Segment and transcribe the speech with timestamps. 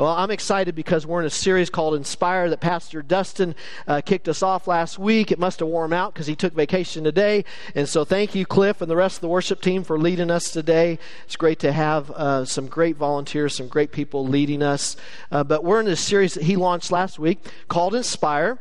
[0.00, 3.54] Well, I'm excited because we're in a series called Inspire that Pastor Dustin
[3.86, 5.30] uh, kicked us off last week.
[5.30, 7.44] It must have worn him out because he took vacation today.
[7.74, 10.50] And so thank you, Cliff, and the rest of the worship team for leading us
[10.50, 10.98] today.
[11.26, 14.96] It's great to have uh, some great volunteers, some great people leading us.
[15.30, 17.38] Uh, but we're in this series that he launched last week
[17.68, 18.58] called Inspire.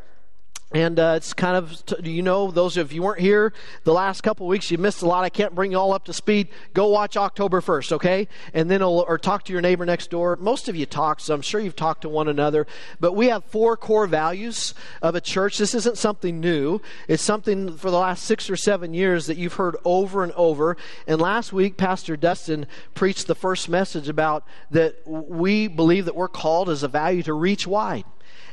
[0.71, 3.53] And uh, it's kind of, you know, those of you weren't here
[3.85, 5.23] the last couple weeks, you missed a lot.
[5.23, 6.49] I can't bring you all up to speed.
[6.75, 8.27] Go watch October 1st, okay?
[8.53, 10.35] And then, or talk to your neighbor next door.
[10.35, 12.67] Most of you talk, so I'm sure you've talked to one another.
[12.99, 15.57] But we have four core values of a church.
[15.57, 16.81] This isn't something new.
[17.07, 20.77] It's something for the last six or seven years that you've heard over and over.
[21.07, 26.27] And last week, Pastor Dustin preached the first message about that we believe that we're
[26.27, 28.05] called as a value to reach wide.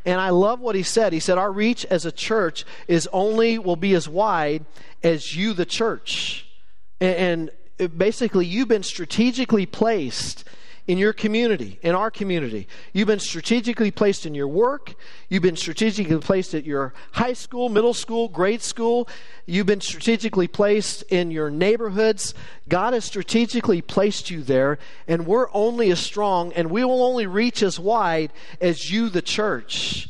[0.07, 1.13] And I love what he said.
[1.13, 4.65] He said, Our reach as a church is only will be as wide
[5.03, 6.47] as you, the church.
[7.01, 10.45] And, and basically, you've been strategically placed
[10.87, 12.69] in your community, in our community.
[12.93, 14.95] You've been strategically placed in your work.
[15.29, 19.09] You've been strategically placed at your high school, middle school, grade school.
[19.47, 22.35] You've been strategically placed in your neighborhoods.
[22.69, 24.79] God has strategically placed you there,
[25.09, 29.23] and we're only as strong and we will only reach as wide as you, the
[29.23, 30.09] church.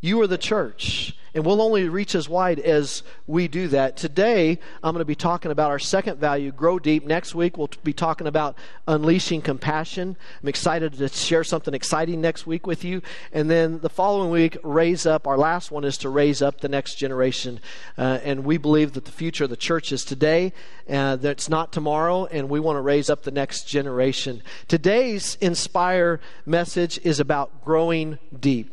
[0.00, 1.16] You are the church.
[1.38, 3.96] And we'll only reach as wide as we do that.
[3.96, 7.06] Today, I'm going to be talking about our second value, grow deep.
[7.06, 8.58] Next week, we'll be talking about
[8.88, 10.16] unleashing compassion.
[10.42, 13.02] I'm excited to share something exciting next week with you.
[13.32, 15.28] And then the following week, raise up.
[15.28, 17.60] Our last one is to raise up the next generation.
[17.96, 20.52] Uh, and we believe that the future of the church is today,
[20.90, 24.42] uh, that's not tomorrow, and we want to raise up the next generation.
[24.66, 28.72] Today's Inspire message is about growing deep.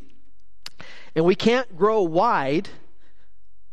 [1.16, 2.68] And we can't grow wide.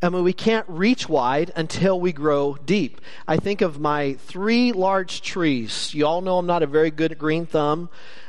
[0.01, 3.01] I mean, we can't reach wide until we grow deep.
[3.27, 5.93] I think of my three large trees.
[5.93, 7.89] You all know I'm not a very good green thumb.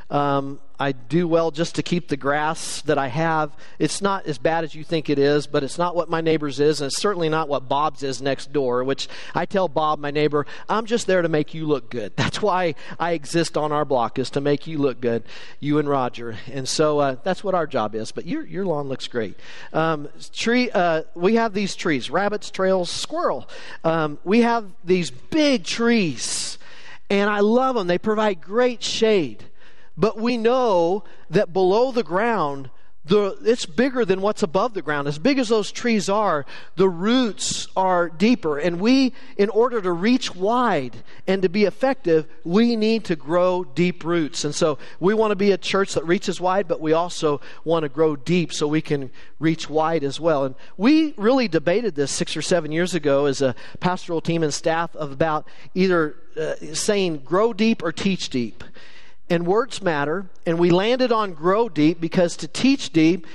[0.09, 3.56] Um, I do well just to keep the grass that I have.
[3.80, 6.59] It's not as bad as you think it is, but it's not what my neighbor's
[6.59, 10.12] is, and it's certainly not what Bob's is next door, which I tell Bob, my
[10.12, 12.12] neighbor, I'm just there to make you look good.
[12.18, 15.24] That's why I exist on our block, is to make you look good,
[15.62, 16.35] you and Roger.
[16.52, 19.40] And so uh, that's what our job is, but your, your lawn looks great.
[19.72, 23.47] Um, tree, uh, we have these trees rabbits, trails, squirrel.
[23.86, 26.57] Um, we have these big trees,
[27.09, 27.88] and I love them.
[27.88, 29.46] They provide great shade.
[29.96, 32.70] But we know that below the ground,
[33.06, 35.09] the, it's bigger than what's above the ground.
[35.09, 36.46] As big as those trees are,
[36.78, 38.58] the roots are deeper.
[38.58, 43.66] And we, in order to reach wide and to be effective, we need to grow
[43.66, 44.46] deep roots.
[44.46, 47.84] And so we want to be a church that reaches wide, but we also want
[47.84, 50.46] to grow deep so we can reach wide as well.
[50.46, 54.54] And we really debated this six or seven years ago as a pastoral team and
[54.54, 58.64] staff of about either uh, saying grow deep or teach deep
[59.29, 60.28] and words matter.
[60.45, 63.28] And we landed on grow deep because to teach deep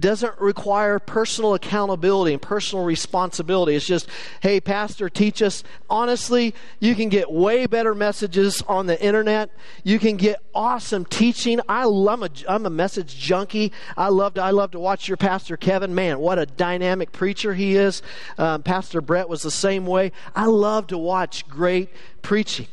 [0.00, 3.74] doesn't require personal accountability and personal responsibility.
[3.74, 4.08] It's just,
[4.40, 5.62] hey, Pastor, teach us.
[5.90, 9.50] Honestly, you can get way better messages on the internet.
[9.82, 11.60] You can get awesome teaching.
[11.68, 13.72] I love a, I'm a message junkie.
[13.96, 15.94] I love to, I love to watch your Pastor Kevin.
[15.94, 18.02] Man, what a dynamic preacher he is.
[18.38, 20.12] Um, Pastor Brett was the same way.
[20.34, 21.90] I love to watch great
[22.22, 22.68] preaching.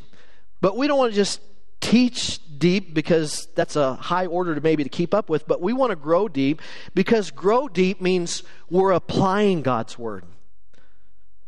[0.61, 1.41] But we don't want to just
[1.81, 5.73] teach deep because that's a high order to maybe to keep up with, but we
[5.73, 6.61] want to grow deep
[6.93, 10.23] because grow deep means we're applying God's word.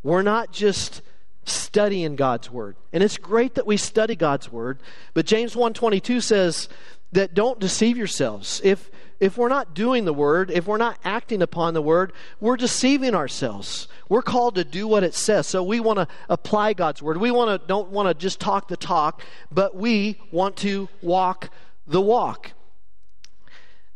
[0.02, 1.02] We're not just
[1.46, 2.76] studying God's word.
[2.92, 4.80] And it's great that we study God's word,
[5.14, 6.68] but James 1:22 says
[7.14, 8.60] that don't deceive yourselves.
[8.64, 12.58] If if we're not doing the word, if we're not acting upon the word, we're
[12.58, 13.88] deceiving ourselves.
[14.10, 15.48] We're called to do what it says.
[15.48, 17.18] So we want to apply God's word.
[17.18, 21.50] We want to don't want to just talk the talk, but we want to walk
[21.88, 22.52] the walk.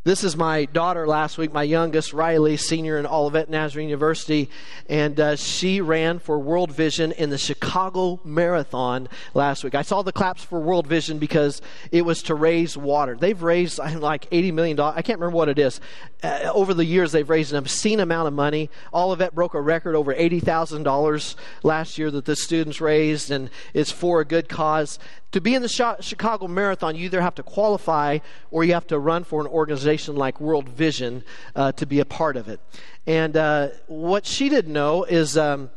[0.07, 4.49] This is my daughter last week, my youngest, Riley, senior in Olivet Nazarene University,
[4.87, 9.75] and uh, she ran for World Vision in the Chicago Marathon last week.
[9.75, 13.17] I saw the claps for World Vision because it was to raise water.
[13.19, 14.79] They've raised like $80 million.
[14.79, 15.81] I can't remember what it is.
[16.23, 18.69] Uh, over the years, they've raised an obscene amount of money.
[18.93, 24.21] Olivet broke a record over $80,000 last year that the students raised, and it's for
[24.21, 24.99] a good cause
[25.31, 28.19] to be in the Chicago Marathon, you either have to qualify
[28.51, 31.23] or you have to run for an organization like World Vision
[31.55, 32.59] uh, to be a part of it.
[33.05, 35.37] And uh, what she didn't know is.
[35.37, 35.69] Um,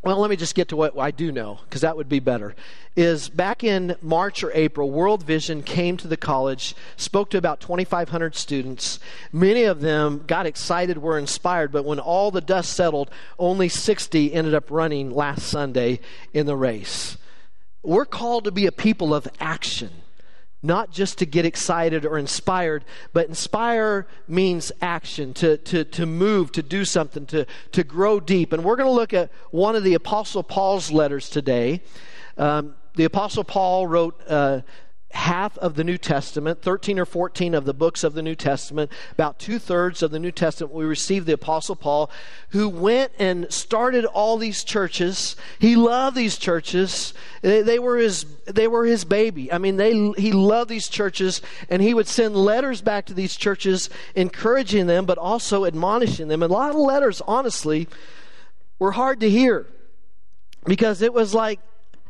[0.00, 2.54] well, let me just get to what I do know, because that would be better.
[2.94, 7.60] Is back in March or April, World Vision came to the college, spoke to about
[7.60, 9.00] 2,500 students.
[9.32, 13.10] Many of them got excited, were inspired, but when all the dust settled,
[13.40, 15.98] only 60 ended up running last Sunday
[16.32, 17.18] in the race.
[17.82, 19.90] We're called to be a people of action.
[20.62, 26.50] not just to get excited or inspired, but inspire means action, to, to, to move,
[26.52, 28.52] to do something, to, to grow deep.
[28.52, 31.82] And we're going to look at one of the Apostle Paul's letters today.
[32.36, 34.62] Um, the Apostle Paul wrote uh,
[35.12, 38.92] half of the New Testament, 13 or 14 of the books of the New Testament,
[39.12, 42.10] about two thirds of the New Testament, we received the Apostle Paul,
[42.50, 45.34] who went and started all these churches.
[45.58, 47.14] He loved these churches.
[47.40, 49.50] They, they, were his, they were his baby.
[49.50, 51.40] I mean, they, he loved these churches,
[51.70, 56.42] and he would send letters back to these churches, encouraging them, but also admonishing them.
[56.42, 57.88] And a lot of letters, honestly,
[58.78, 59.66] were hard to hear
[60.64, 61.60] because it was like,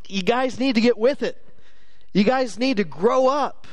[0.09, 1.41] you guys need to get with it.
[2.13, 3.67] You guys need to grow up.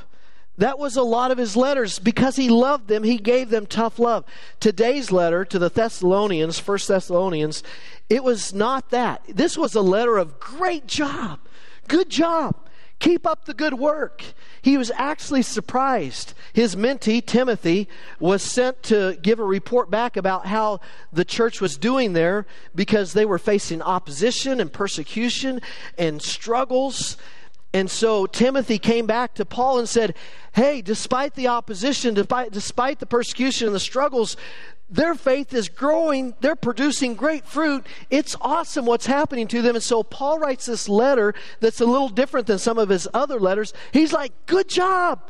[0.58, 2.00] That was a lot of his letters.
[2.00, 4.26] Because he loved them, he gave them tough love.
[4.60, 7.64] Today's letter to the Thessalonians, First Thessalonians,
[8.10, 9.24] it was not that.
[9.28, 11.40] This was a letter of great job.
[11.88, 12.56] Good job.
[13.00, 14.24] Keep up the good work.
[14.62, 16.34] He was actually surprised.
[16.54, 17.90] His mentee, Timothy,
[18.20, 20.80] was sent to give a report back about how
[21.12, 25.60] the church was doing there because they were facing opposition and persecution
[25.98, 27.18] and struggles.
[27.76, 30.16] And so Timothy came back to Paul and said,
[30.54, 34.38] Hey, despite the opposition, despite, despite the persecution and the struggles,
[34.90, 36.36] their faith is growing.
[36.40, 37.86] They're producing great fruit.
[38.10, 39.76] It's awesome what's happening to them.
[39.76, 43.42] And so Paul writes this letter that's a little different than some of his other
[43.42, 43.74] letters.
[43.92, 45.30] He's like, Good job.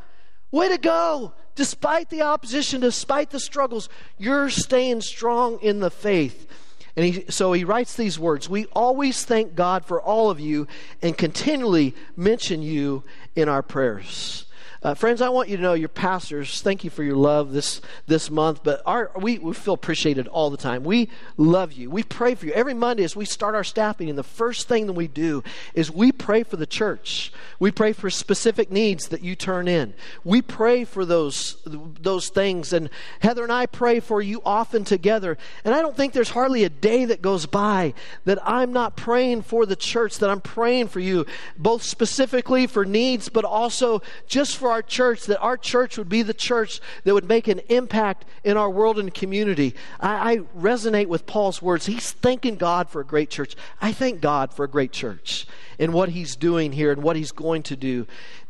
[0.52, 1.34] Way to go.
[1.56, 3.90] Despite the opposition, despite the struggles,
[4.20, 6.48] you're staying strong in the faith.
[6.96, 10.68] And he, so he writes these words We always thank God for all of you
[11.02, 13.04] and continually mention you
[13.36, 14.45] in our prayers.
[14.86, 17.82] Uh, friends, I want you to know your pastors, thank you for your love this,
[18.06, 20.84] this month, but our, we, we feel appreciated all the time.
[20.84, 21.90] We love you.
[21.90, 22.54] We pray for you.
[22.54, 25.44] Every Monday as we start our staff meeting, the first thing that we do
[25.74, 27.34] is we pray for the church.
[27.60, 29.96] We pray for specific needs that you turn in.
[30.24, 32.72] We pray for those, those things.
[32.72, 32.92] And
[33.22, 35.36] Heather and I pray for you often together.
[35.64, 37.96] And I don't think there's hardly a day that goes by
[38.26, 41.26] that I'm not praying for the church, that I'm praying for you,
[41.58, 46.22] both specifically for needs, but also just for our church, that our church would be
[46.22, 49.74] the church that would make an impact in our world and community.
[50.02, 51.86] I, I resonate with Paul's words.
[51.86, 53.56] He's thanking God for a great church.
[53.82, 55.48] I thank God for a great church
[55.80, 58.06] and what he's doing here and what he's going to do.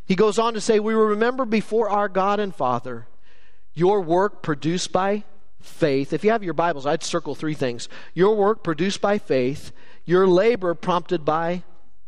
[0.07, 3.05] He goes on to say, We remember before our God and Father
[3.75, 5.25] your work produced by
[5.61, 6.11] faith.
[6.11, 9.71] If you have your Bibles, I'd circle three things your work produced by faith,
[10.05, 11.61] your labor prompted by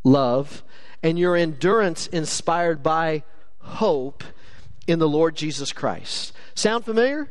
[0.04, 0.64] love,
[1.04, 3.22] and your endurance inspired by
[3.68, 4.24] hope
[4.88, 6.34] in the Lord Jesus Christ.
[6.56, 7.30] Sound familiar?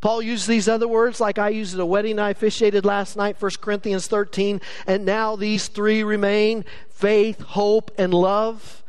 [0.00, 3.40] Paul used these other words like I used at a wedding I officiated last night,
[3.40, 4.60] 1 Corinthians 13.
[4.86, 8.82] And now these three remain faith, hope, and love.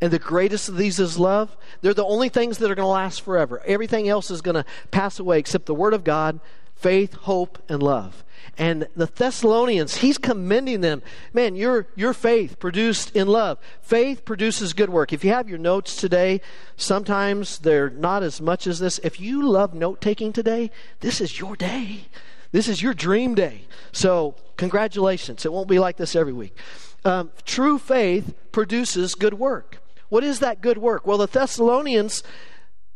[0.00, 1.56] And the greatest of these is love.
[1.80, 3.62] They're the only things that are going to last forever.
[3.64, 6.38] Everything else is going to pass away except the Word of God,
[6.78, 8.24] faith, hope, and love.
[8.56, 11.02] And the Thessalonians, he's commending them.
[11.32, 13.58] Man, your, your faith produced in love.
[13.80, 15.12] Faith produces good work.
[15.12, 16.40] If you have your notes today,
[16.76, 18.98] sometimes they're not as much as this.
[19.04, 20.70] If you love note taking today,
[21.00, 22.06] this is your day.
[22.50, 23.62] This is your dream day.
[23.92, 25.44] So, congratulations.
[25.44, 26.56] It won't be like this every week.
[27.04, 29.80] Um, true faith produces good work.
[30.08, 31.06] What is that good work?
[31.06, 32.22] Well, the Thessalonians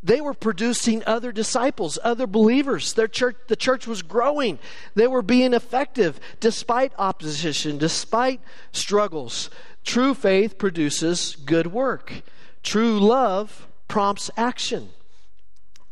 [0.02, 2.94] they were producing other disciples, other believers.
[2.94, 4.58] Their church, the church was growing.
[4.94, 8.40] They were being effective despite opposition, despite
[8.72, 9.48] struggles.
[9.84, 12.22] True faith produces good work.
[12.62, 14.90] True love prompts action.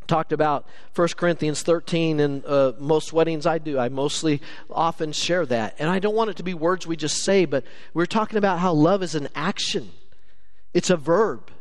[0.08, 3.78] Talked about 1 Corinthians 13 and uh, most weddings I do.
[3.78, 5.76] I mostly often share that.
[5.78, 7.62] And I don't want it to be words we just say, but
[7.94, 9.90] we're talking about how love is an action,
[10.74, 11.52] it's a verb,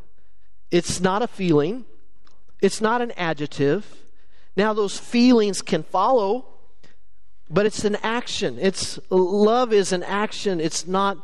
[0.72, 1.86] it's not a feeling.
[2.62, 3.96] It's not an adjective.
[4.56, 6.46] Now, those feelings can follow,
[7.50, 8.58] but it's an action.
[8.60, 10.60] It's love is an action.
[10.60, 11.18] It's not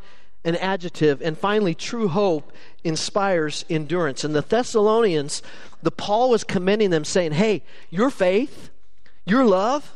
[0.43, 1.21] an adjective.
[1.21, 4.23] And finally, true hope inspires endurance.
[4.23, 5.41] And the Thessalonians,
[5.81, 8.69] the Paul was commending them, saying, "Hey, your faith,
[9.25, 9.91] your love,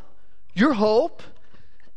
[0.53, 1.23] your hope,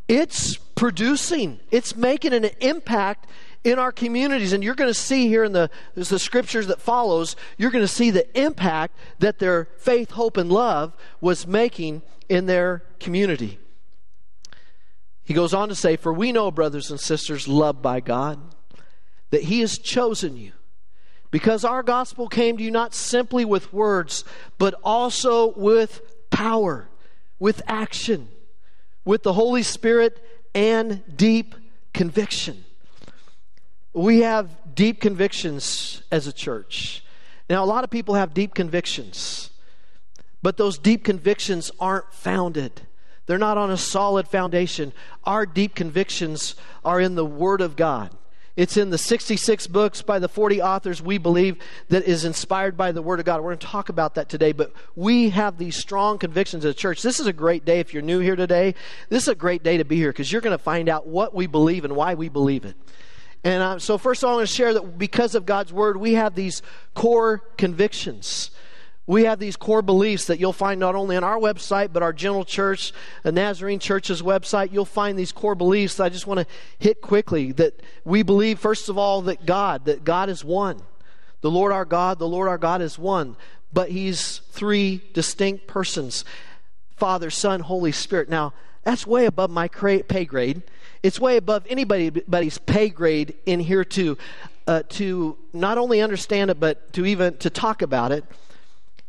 [0.06, 1.60] it's producing.
[1.70, 3.28] It's making an impact
[3.64, 4.52] in our communities.
[4.52, 7.88] And you're going to see here in the, the scriptures that follows, you're going to
[7.88, 13.58] see the impact that their faith, hope, and love was making in their community.
[15.24, 18.40] He goes on to say, For we know, brothers and sisters, loved by God,
[19.30, 20.52] that He has chosen you.
[21.30, 24.24] Because our gospel came to you not simply with words,
[24.58, 26.88] but also with power,
[27.38, 28.28] with action,
[29.04, 30.22] with the Holy Spirit,
[30.54, 31.54] and deep
[31.94, 32.64] conviction.
[33.92, 37.04] We have deep convictions as a church.
[37.50, 39.50] Now, a lot of people have deep convictions,
[40.42, 42.82] but those deep convictions aren't founded.
[43.26, 44.92] They're not on a solid foundation.
[45.24, 48.10] Our deep convictions are in the Word of God.
[48.54, 51.56] It's in the 66 books by the 40 authors we believe
[51.88, 53.40] that is inspired by the Word of God.
[53.40, 56.76] We're going to talk about that today, but we have these strong convictions as a
[56.76, 57.00] church.
[57.00, 58.74] This is a great day if you're new here today.
[59.08, 61.34] This is a great day to be here because you're going to find out what
[61.34, 62.76] we believe and why we believe it.
[63.44, 65.96] And uh, so, first of all, I want to share that because of God's Word,
[65.96, 66.62] we have these
[66.94, 68.50] core convictions
[69.06, 72.12] we have these core beliefs that you'll find not only on our website, but our
[72.12, 72.92] general church,
[73.24, 74.72] the Nazarene Church's website.
[74.72, 76.46] You'll find these core beliefs I just want to
[76.78, 77.50] hit quickly.
[77.52, 80.80] That we believe, first of all, that God, that God is one.
[81.40, 83.36] The Lord our God, the Lord our God is one,
[83.72, 86.24] but He's three distinct persons
[86.96, 88.28] Father, Son, Holy Spirit.
[88.28, 90.62] Now, that's way above my pay grade.
[91.02, 94.16] It's way above anybody's pay grade in here to,
[94.66, 98.24] uh, to not only understand it, but to even to talk about it.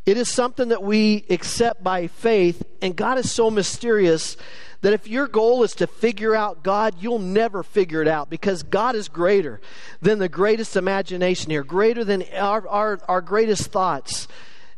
[0.04, 4.36] It is something that we accept by faith, and God is so mysterious
[4.82, 8.62] that if your goal is to figure out God, you'll never figure it out because
[8.62, 9.62] God is greater
[10.02, 14.28] than the greatest imagination here, greater than our, our, our greatest thoughts.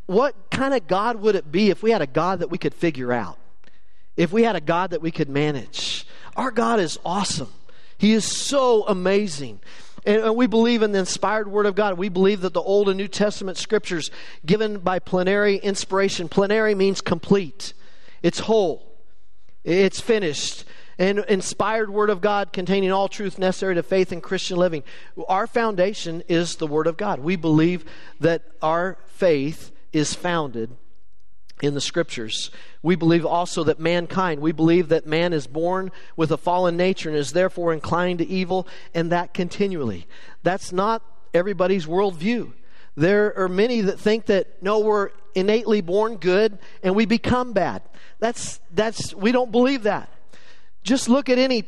[0.05, 2.75] What kind of God would it be if we had a God that we could
[2.75, 3.37] figure out?
[4.17, 6.06] If we had a God that we could manage?
[6.37, 7.53] Our God is awesome.
[7.99, 9.61] He is so amazing.
[10.05, 11.99] And we believe in the inspired Word of God.
[11.99, 14.11] We believe that the Old and New Testament scriptures
[14.45, 17.73] given by plenary inspiration, plenary means complete,
[18.23, 18.95] it's whole,
[19.65, 20.65] it's finished.
[20.99, 24.83] And inspired Word of God containing all truth necessary to faith and Christian living.
[25.29, 27.19] Our foundation is the Word of God.
[27.19, 27.85] We believe
[28.21, 30.71] that our faith is founded
[31.63, 32.51] in the scriptures.
[32.83, 37.09] We believe also that mankind, we believe that man is born with a fallen nature
[37.09, 40.07] and is therefore inclined to evil, and that continually.
[40.43, 42.53] That's not everybody's worldview.
[42.95, 47.83] There are many that think that no, we're innately born good and we become bad.
[48.19, 50.11] That's that's we don't believe that.
[50.83, 51.65] Just look at any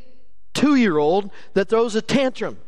[0.55, 2.59] two year old that throws a tantrum.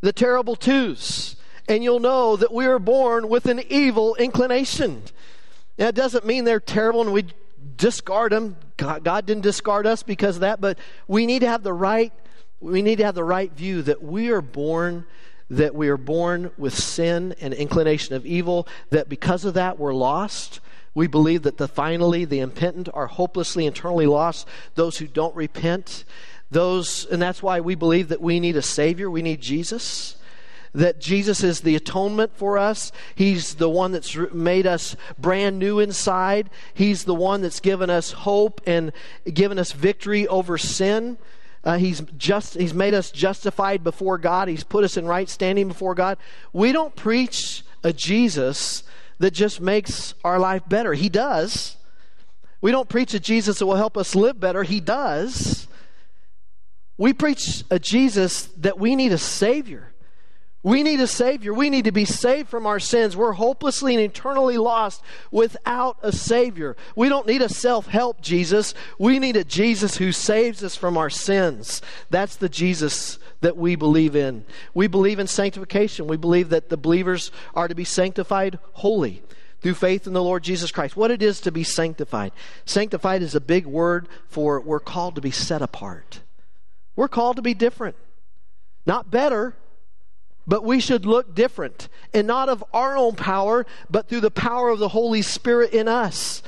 [0.00, 1.36] The terrible twos.
[1.68, 5.02] And you'll know that we are born with an evil inclination.
[5.78, 7.26] That doesn't mean they're terrible and we
[7.76, 8.56] discard them.
[8.76, 12.12] God, God didn't discard us because of that, but we need to have the right
[12.60, 15.06] we need to have the right view that we are born
[15.50, 19.94] that we are born with sin and inclination of evil, that because of that we're
[19.94, 20.60] lost.
[20.94, 26.04] We believe that the finally the impenitent are hopelessly eternally lost, those who don't repent.
[26.50, 30.17] Those and that's why we believe that we need a savior, we need Jesus
[30.74, 32.92] that Jesus is the atonement for us.
[33.14, 36.50] He's the one that's made us brand new inside.
[36.74, 38.92] He's the one that's given us hope and
[39.32, 41.18] given us victory over sin.
[41.64, 44.48] Uh, he's just he's made us justified before God.
[44.48, 46.18] He's put us in right standing before God.
[46.52, 48.84] We don't preach a Jesus
[49.18, 50.94] that just makes our life better.
[50.94, 51.76] He does.
[52.60, 54.62] We don't preach a Jesus that will help us live better.
[54.62, 55.66] He does.
[56.96, 59.92] We preach a Jesus that we need a Savior.
[60.62, 61.54] We need a Savior.
[61.54, 63.16] We need to be saved from our sins.
[63.16, 66.76] We're hopelessly and eternally lost without a Savior.
[66.96, 68.74] We don't need a self help Jesus.
[68.98, 71.80] We need a Jesus who saves us from our sins.
[72.10, 74.44] That's the Jesus that we believe in.
[74.74, 76.08] We believe in sanctification.
[76.08, 79.22] We believe that the believers are to be sanctified holy
[79.60, 80.96] through faith in the Lord Jesus Christ.
[80.96, 82.32] What it is to be sanctified.
[82.64, 86.20] Sanctified is a big word for we're called to be set apart.
[86.96, 87.94] We're called to be different.
[88.86, 89.54] Not better,
[90.48, 94.70] but we should look different and not of our own power, but through the power
[94.70, 96.42] of the Holy Spirit in us.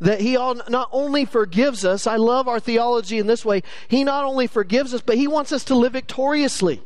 [0.00, 4.24] That He not only forgives us, I love our theology in this way, He not
[4.24, 6.82] only forgives us, but He wants us to live victoriously.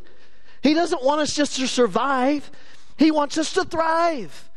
[0.60, 2.50] He doesn't want us just to survive,
[2.98, 4.50] He wants us to thrive.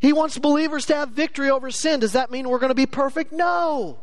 [0.00, 2.00] He wants believers to have victory over sin.
[2.00, 3.32] Does that mean we're going to be perfect?
[3.32, 3.98] No.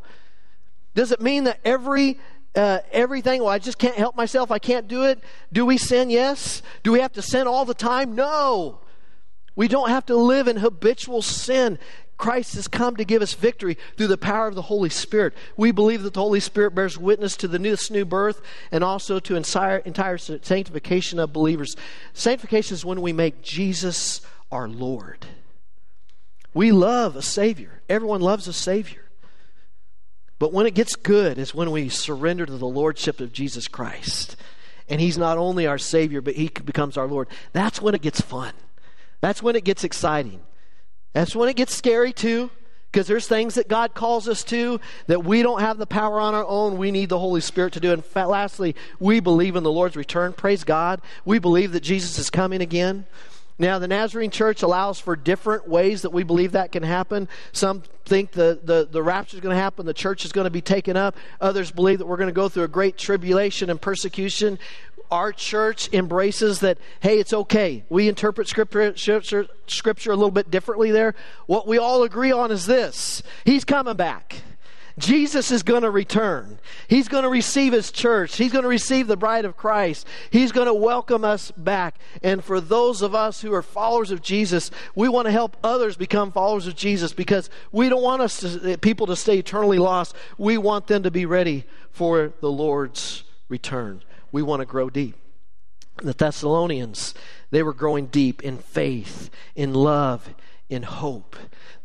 [0.94, 2.20] Does it mean that every
[2.56, 3.42] uh, everything.
[3.42, 4.52] Well, I just can't help myself.
[4.52, 5.24] I can't do it.
[5.52, 6.10] Do we sin?
[6.10, 6.62] Yes.
[6.84, 8.16] Do we have to sin all the time?
[8.16, 8.80] No.
[9.56, 11.80] We don't have to live in habitual sin.
[12.18, 15.36] Christ has come to give us victory through the power of the Holy Spirit.
[15.56, 18.84] We believe that the Holy Spirit bears witness to the new, this new birth and
[18.84, 21.76] also to entire, entire sanctification of believers.
[22.14, 25.28] Sanctification is when we make Jesus our Lord.
[26.54, 27.82] We love a Savior.
[27.88, 29.07] Everyone loves a Savior.
[30.40, 34.36] But when it gets good is when we surrender to the Lordship of Jesus Christ.
[34.88, 37.28] And He's not only our Savior, but He becomes our Lord.
[37.54, 38.54] That's when it gets fun.
[39.20, 40.42] That's when it gets exciting.
[41.14, 42.52] That's when it gets scary too,
[42.92, 46.36] because there's things that God calls us to that we don't have the power on
[46.36, 46.78] our own.
[46.78, 47.92] We need the Holy Spirit to do.
[47.92, 50.34] And lastly, we believe in the Lord's return.
[50.34, 51.02] Praise God.
[51.26, 53.08] We believe that Jesus is coming again.
[53.60, 57.28] Now, the Nazarene church allows for different ways that we believe that can happen.
[57.52, 60.52] Some think the, the, the rapture is going to happen, the church is going to
[60.52, 61.16] be taken up.
[61.42, 64.60] Others believe that we're going to go through a great tribulation and persecution.
[65.10, 67.84] Our church embraces that, hey, it's okay.
[67.90, 71.16] We interpret scripture, scripture, scripture a little bit differently there.
[71.46, 74.42] What we all agree on is this He's coming back.
[74.98, 76.58] Jesus is going to return.
[76.88, 78.36] He's going to receive his church.
[78.36, 80.08] He's going to receive the bride of Christ.
[80.32, 82.00] He's going to welcome us back.
[82.24, 85.98] And for those of us who are followers of Jesus, we want to help others
[85.98, 90.16] become followers of Jesus because we don't want us to, people to stay eternally lost.
[90.38, 94.04] We want them to be ready for the Lord's return.
[94.32, 95.16] We want to grow deep.
[95.98, 97.14] The Thessalonians,
[97.52, 100.30] they were growing deep in faith, in love,
[100.70, 101.36] in hope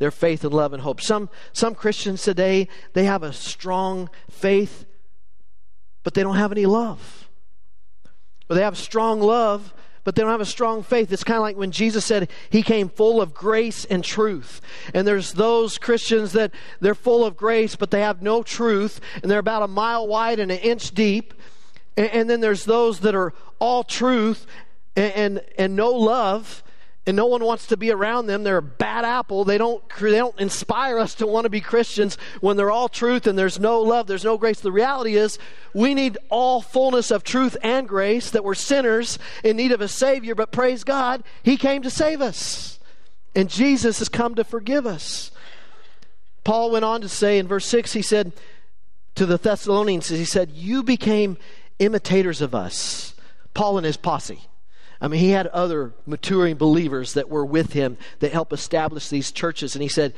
[0.03, 1.01] their faith and love and hope.
[1.01, 4.85] Some, some Christians today, they have a strong faith,
[6.03, 7.29] but they don't have any love.
[8.51, 9.73] Or they have strong love,
[10.03, 11.13] but they don't have a strong faith.
[11.13, 14.61] It's kind of like when Jesus said he came full of grace and truth.
[14.93, 19.31] And there's those Christians that they're full of grace, but they have no truth, and
[19.31, 21.33] they're about a mile wide and an inch deep.
[21.97, 24.47] And, and then there's those that are all truth
[24.97, 26.65] and, and, and no love
[27.07, 28.45] and no one wants to be around them.
[28.45, 29.45] They're a bad apple.
[29.45, 33.27] They don't, they don't inspire us to want to be Christians when they're all truth
[33.27, 34.61] and there's no love, there's no grace.
[34.61, 35.39] The reality is,
[35.75, 39.89] we need all fullness of truth and grace, that we're sinners in need of a
[39.89, 42.79] Savior, but praise God, He came to save us.
[43.35, 45.33] And Jesus has come to forgive us.
[46.45, 48.33] Paul went on to say in verse 6, he said
[49.15, 51.39] to the Thessalonians, he said, You became
[51.79, 53.15] imitators of us.
[53.55, 54.43] Paul and his posse.
[55.03, 59.33] I mean, he had other maturing believers that were with him that helped establish these
[59.33, 59.75] churches.
[59.75, 60.15] And he said,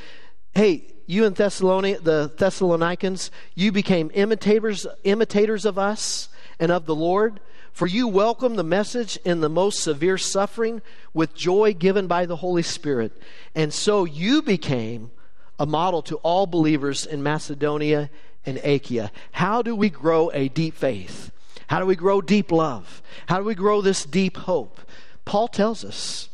[0.53, 6.95] Hey, you and Thessalonians, the Thessalonians, you became imitators, imitators of us and of the
[6.95, 7.39] Lord.
[7.71, 10.83] For you welcomed the message in the most severe suffering
[11.15, 13.11] with joy given by the Holy Spirit.
[13.55, 15.09] And so you became
[15.57, 18.11] a model to all believers in Macedonia
[18.45, 19.11] and Achaia.
[19.31, 21.31] How do we grow a deep faith?
[21.67, 23.01] How do we grow deep love?
[23.27, 24.79] How do we grow this deep hope?
[25.25, 26.29] Paul tells us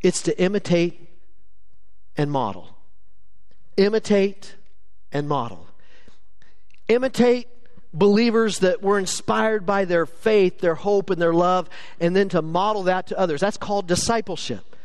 [0.00, 1.08] it's to imitate
[2.16, 2.76] and model.
[3.76, 4.54] Imitate
[5.12, 5.66] and model.
[6.88, 7.48] Imitate
[7.92, 11.68] believers that were inspired by their faith, their hope, and their love,
[12.00, 13.40] and then to model that to others.
[13.40, 14.76] That's called discipleship.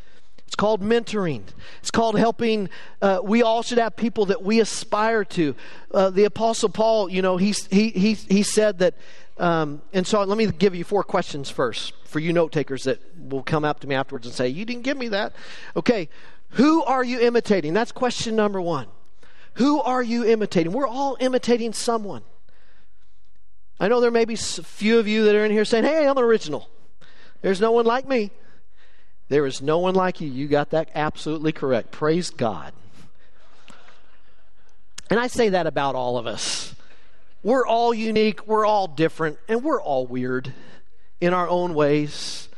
[0.47, 1.43] It's called mentoring.
[1.79, 2.69] It's called helping.
[3.01, 5.55] Uh, we all should have people that we aspire to.
[5.93, 8.95] Uh, the Apostle Paul, you know, he, he, he, he said that
[9.37, 12.99] um, and so let me give you four questions first for you note takers that
[13.17, 15.33] will come up to me afterwards and say, You didn't give me that.
[15.75, 16.09] Okay,
[16.51, 17.73] who are you imitating?
[17.73, 18.87] That's question number one.
[19.55, 20.71] Who are you imitating?
[20.71, 22.23] We're all imitating someone.
[23.79, 26.07] I know there may be a few of you that are in here saying, Hey,
[26.07, 26.69] I'm original.
[27.41, 28.31] There's no one like me.
[29.29, 30.29] There is no one like you.
[30.29, 31.91] You got that absolutely correct.
[31.91, 32.73] Praise God.
[35.09, 36.75] And I say that about all of us.
[37.43, 40.53] We're all unique, we're all different, and we're all weird
[41.19, 42.49] in our own ways.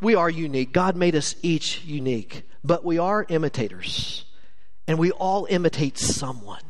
[0.00, 0.72] We are unique.
[0.72, 4.24] God made us each unique, but we are imitators,
[4.86, 6.62] and we all imitate someone.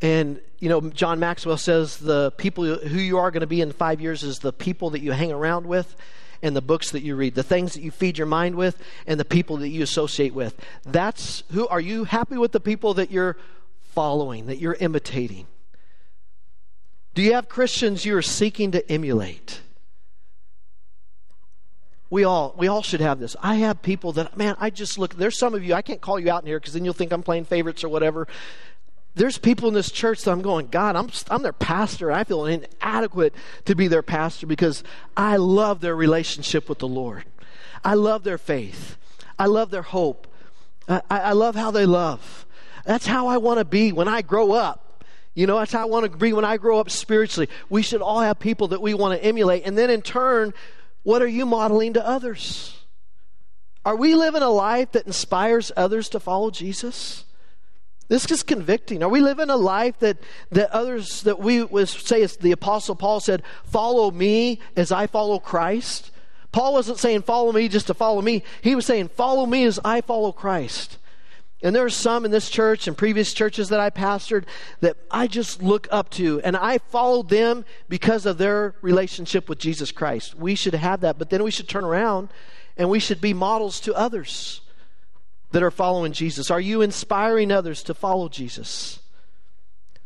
[0.00, 3.72] And, you know, John Maxwell says the people who you are going to be in
[3.72, 5.96] five years is the people that you hang around with
[6.42, 9.18] and the books that you read, the things that you feed your mind with, and
[9.18, 10.60] the people that you associate with.
[10.84, 13.36] That's who are you happy with the people that you're
[13.94, 15.46] following, that you're imitating?
[17.14, 19.60] Do you have Christians you are seeking to emulate?
[22.10, 23.34] We all, we all should have this.
[23.42, 26.18] I have people that, man, I just look, there's some of you, I can't call
[26.18, 28.28] you out in here because then you'll think I'm playing favorites or whatever.
[29.14, 32.10] There's people in this church that I'm going, God, I'm, I'm their pastor.
[32.10, 34.82] I feel inadequate to be their pastor because
[35.16, 37.24] I love their relationship with the Lord.
[37.84, 38.96] I love their faith.
[39.38, 40.26] I love their hope.
[40.88, 42.44] I, I love how they love.
[42.84, 45.02] That's how I want to be when I grow up.
[45.34, 47.48] You know, that's how I want to be when I grow up spiritually.
[47.68, 49.66] We should all have people that we want to emulate.
[49.66, 50.54] And then in turn,
[51.02, 52.84] what are you modeling to others?
[53.84, 57.24] Are we living a life that inspires others to follow Jesus?
[58.08, 59.02] This is convicting.
[59.02, 60.18] Are we living a life that,
[60.50, 65.38] that others, that we say, as the Apostle Paul said, follow me as I follow
[65.38, 66.10] Christ?
[66.52, 68.44] Paul wasn't saying follow me just to follow me.
[68.62, 70.98] He was saying follow me as I follow Christ.
[71.64, 74.44] And there are some in this church and previous churches that I pastored
[74.80, 79.58] that I just look up to, and I follow them because of their relationship with
[79.58, 80.34] Jesus Christ.
[80.34, 82.28] We should have that, but then we should turn around
[82.76, 84.60] and we should be models to others
[85.52, 86.50] that are following Jesus.
[86.50, 88.98] Are you inspiring others to follow Jesus?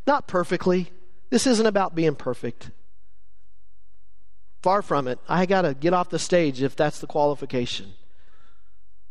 [0.06, 0.92] Not perfectly.
[1.30, 2.70] This isn't about being perfect.
[4.62, 5.18] Far from it.
[5.28, 7.94] I got to get off the stage if that's the qualification.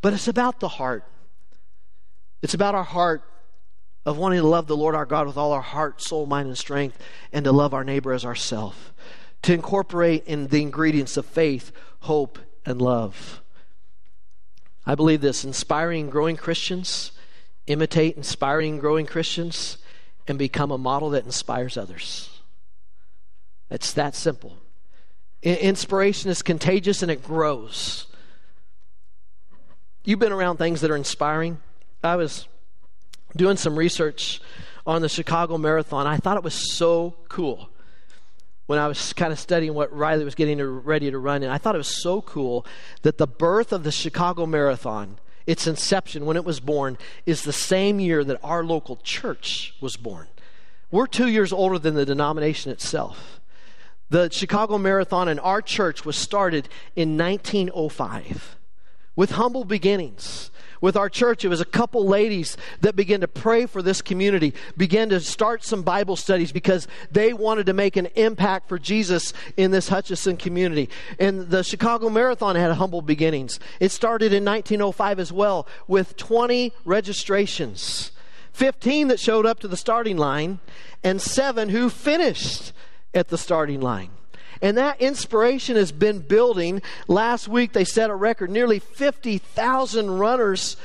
[0.01, 1.03] But it's about the heart.
[2.41, 3.23] It's about our heart
[4.05, 6.57] of wanting to love the Lord our God with all our heart, soul, mind, and
[6.57, 6.97] strength,
[7.33, 8.93] and to love our neighbor as ourself.
[9.43, 11.71] To incorporate in the ingredients of faith,
[12.01, 13.41] hope, and love.
[14.85, 17.11] I believe this inspiring growing Christians
[17.67, 19.77] imitate inspiring growing Christians
[20.27, 22.29] and become a model that inspires others.
[23.69, 24.57] It's that simple.
[25.41, 28.07] Inspiration is contagious and it grows.
[30.05, 31.59] You've been around things that are inspiring.
[32.03, 32.47] I was
[33.35, 34.41] doing some research
[34.85, 36.07] on the Chicago Marathon.
[36.07, 37.69] I thought it was so cool
[38.67, 41.43] when I was kind of studying what Riley was getting ready to run.
[41.43, 42.65] And I thought it was so cool
[43.01, 47.53] that the birth of the Chicago Marathon, its inception, when it was born, is the
[47.53, 50.27] same year that our local church was born.
[50.91, 53.41] We're two years older than the denomination itself.
[54.09, 58.57] The Chicago Marathon in our church was started in 1905
[59.15, 60.51] with humble beginnings.
[60.81, 64.53] With our church, it was a couple ladies that began to pray for this community,
[64.75, 69.33] began to start some Bible studies because they wanted to make an impact for Jesus
[69.55, 70.89] in this Hutchinson community.
[71.19, 73.59] And the Chicago Marathon had humble beginnings.
[73.79, 78.11] It started in 1905 as well with 20 registrations,
[78.53, 80.59] 15 that showed up to the starting line,
[81.03, 82.73] and seven who finished
[83.13, 84.09] at the starting line.
[84.61, 86.81] And that inspiration has been building.
[87.07, 90.77] Last week they set a record nearly 50,000 runners.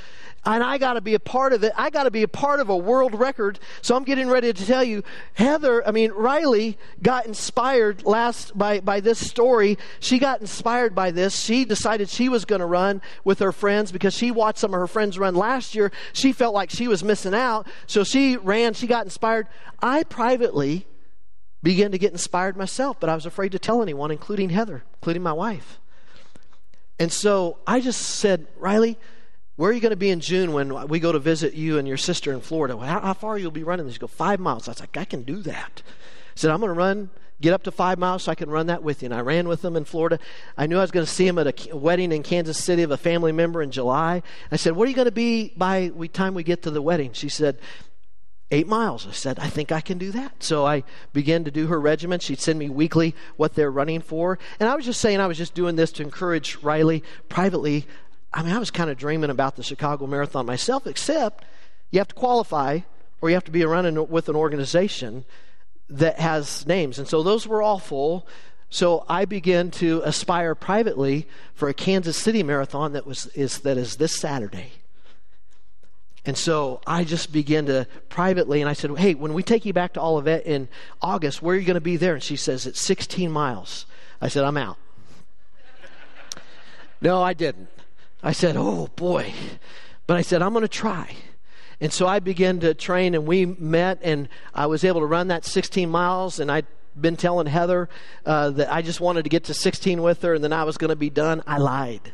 [0.45, 1.73] And I got to be a part of it.
[1.77, 3.61] I got to be a part of a world record.
[3.81, 5.05] So I'm getting ready to tell you,
[5.35, 9.79] Heather, I mean, Riley got inspired last by, by this story.
[10.01, 11.39] She got inspired by this.
[11.39, 14.81] She decided she was going to run with her friends because she watched some of
[14.81, 15.93] her friends run last year.
[16.13, 17.69] She felt like she was missing out.
[17.87, 18.75] So she ran.
[18.75, 19.47] She got inspired.
[19.81, 20.87] I privately
[21.63, 25.23] began to get inspired myself, but I was afraid to tell anyone, including Heather, including
[25.23, 25.79] my wife.
[26.99, 28.99] And so I just said, Riley,
[29.57, 31.87] where are you going to be in June when we go to visit you and
[31.87, 32.77] your sister in Florida?
[32.79, 33.95] How, how far you'll be running this?
[33.97, 34.67] You go five miles.
[34.67, 35.83] I was like, I can do that.
[35.87, 38.69] I said, I'm going to run, get up to five miles so I can run
[38.69, 39.07] that with you.
[39.07, 40.19] And I ran with them in Florida.
[40.57, 42.91] I knew I was going to see him at a wedding in Kansas City of
[42.91, 44.23] a family member in July.
[44.51, 46.83] I said, What are you going to be by the time we get to the
[46.83, 47.13] wedding?
[47.13, 47.59] She said,
[48.53, 49.07] eight miles.
[49.09, 50.43] I said, I think I can do that.
[50.43, 52.21] So I began to do her regimen.
[52.21, 54.39] She'd send me weekly what they're running for.
[54.61, 57.87] And I was just saying, I was just doing this to encourage Riley privately.
[58.33, 61.45] I mean, I was kind of dreaming about the Chicago Marathon myself, except
[61.91, 62.81] you have to qualify
[63.21, 65.25] or you have to be running with an organization
[65.89, 66.99] that has names.
[66.99, 68.27] And so those were all full.
[68.69, 73.77] So I began to aspire privately for a Kansas City marathon that was is that
[73.77, 74.73] is this Saturday.
[76.25, 79.73] And so I just began to privately, and I said, Hey, when we take you
[79.73, 80.69] back to Olivet in
[81.01, 82.15] August, where are you going to be there?
[82.15, 83.87] And she says, It's 16 miles.
[84.21, 84.77] I said, I'm out.
[87.01, 87.69] no, I didn't.
[88.23, 89.33] I said, Oh, boy.
[90.07, 91.17] But I said, I'm going to try.
[91.81, 95.29] And so I began to train, and we met, and I was able to run
[95.29, 96.67] that 16 miles, and I'd
[97.01, 97.89] been telling Heather
[98.25, 100.79] uh, that I just wanted to get to 16 with her, and then I was
[100.79, 101.43] going to be done.
[101.45, 102.13] I lied.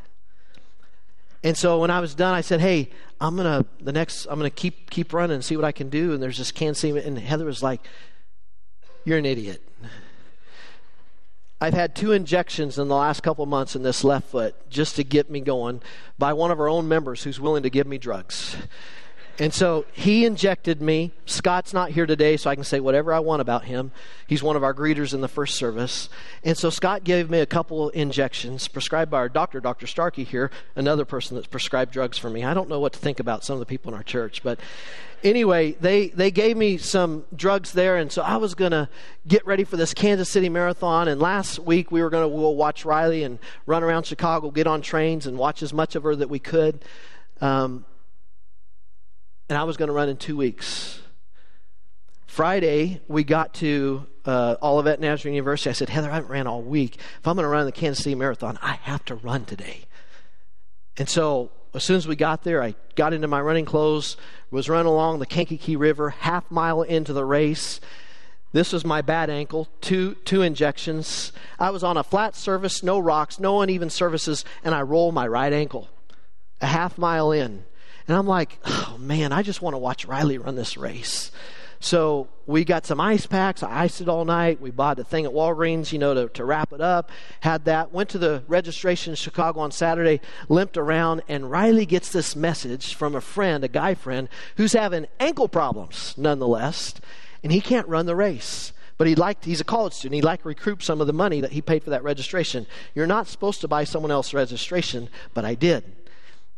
[1.42, 4.26] And so when I was done, I said, "Hey, I'm gonna the next.
[4.26, 6.80] I'm gonna keep keep running and see what I can do." And there's this Kansas
[6.80, 7.86] City, and Heather was like,
[9.04, 9.62] "You're an idiot."
[11.60, 15.04] I've had two injections in the last couple months in this left foot just to
[15.04, 15.82] get me going
[16.16, 18.56] by one of our own members who's willing to give me drugs.
[19.40, 21.12] And so he injected me.
[21.24, 23.92] Scott's not here today, so I can say whatever I want about him.
[24.26, 26.08] He's one of our greeters in the first service.
[26.42, 29.86] And so Scott gave me a couple injections prescribed by our doctor, Dr.
[29.86, 32.42] Starkey here, another person that's prescribed drugs for me.
[32.42, 34.58] I don't know what to think about some of the people in our church, but
[35.22, 38.88] anyway, they, they gave me some drugs there, and so I was going to
[39.28, 41.06] get ready for this Kansas City Marathon.
[41.06, 44.66] And last week we were going to we'll watch Riley and run around Chicago, get
[44.66, 46.84] on trains, and watch as much of her that we could.
[47.40, 47.84] Um,
[49.48, 51.00] and I was going to run in two weeks.
[52.26, 55.70] Friday, we got to uh, Olivet Nazarene University.
[55.70, 56.96] I said, Heather, I haven't ran all week.
[56.96, 59.82] If I'm going to run the Kansas City Marathon, I have to run today.
[60.96, 64.16] And so, as soon as we got there, I got into my running clothes,
[64.50, 67.80] was running along the Kankakee River, half mile into the race.
[68.52, 71.32] This was my bad ankle, two, two injections.
[71.58, 75.26] I was on a flat surface, no rocks, no uneven surfaces, and I rolled my
[75.26, 75.88] right ankle
[76.60, 77.64] a half mile in.
[78.08, 81.30] And I'm like, oh man, I just want to watch Riley run this race.
[81.80, 83.62] So we got some ice packs.
[83.62, 84.60] I iced it all night.
[84.60, 87.10] We bought a thing at Walgreens, you know, to, to wrap it up.
[87.40, 87.92] Had that.
[87.92, 92.94] Went to the registration in Chicago on Saturday, limped around, and Riley gets this message
[92.94, 96.94] from a friend, a guy friend, who's having ankle problems nonetheless,
[97.44, 98.72] and he can't run the race.
[98.96, 100.16] But he liked, he's a college student.
[100.16, 102.66] He'd like to recoup some of the money that he paid for that registration.
[102.96, 105.84] You're not supposed to buy someone else's registration, but I did.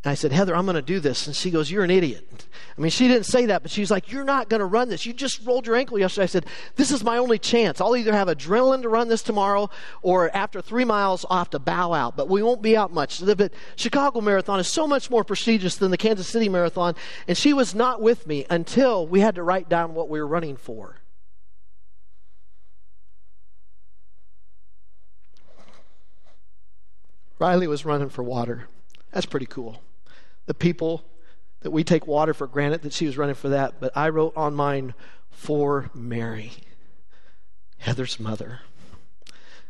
[0.02, 1.26] And I said, Heather, I'm going to do this.
[1.26, 2.46] And she goes, You're an idiot.
[2.76, 5.04] I mean, she didn't say that, but she's like, You're not going to run this.
[5.04, 6.22] You just rolled your ankle yesterday.
[6.22, 7.82] I said, This is my only chance.
[7.82, 9.68] I'll either have adrenaline to run this tomorrow,
[10.00, 12.16] or after three miles, I'll have to bow out.
[12.16, 13.18] But we won't be out much.
[13.18, 16.94] The Chicago Marathon is so much more prestigious than the Kansas City Marathon.
[17.28, 20.26] And she was not with me until we had to write down what we were
[20.26, 20.96] running for.
[27.38, 28.66] Riley was running for water.
[29.12, 29.82] That's pretty cool
[30.50, 31.04] the people
[31.60, 34.32] that we take water for granted that she was running for that, but I wrote
[34.36, 34.94] on mine
[35.30, 36.50] for Mary,
[37.78, 38.58] Heather's mother,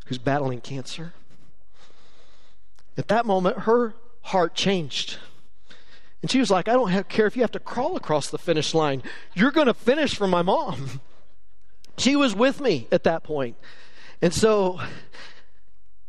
[0.06, 1.12] who's battling cancer.
[2.96, 5.18] At that moment, her heart changed.
[6.22, 8.38] And she was like, I don't have, care if you have to crawl across the
[8.38, 9.02] finish line.
[9.34, 11.02] You're going to finish for my mom.
[11.98, 13.56] She was with me at that point.
[14.22, 14.80] And so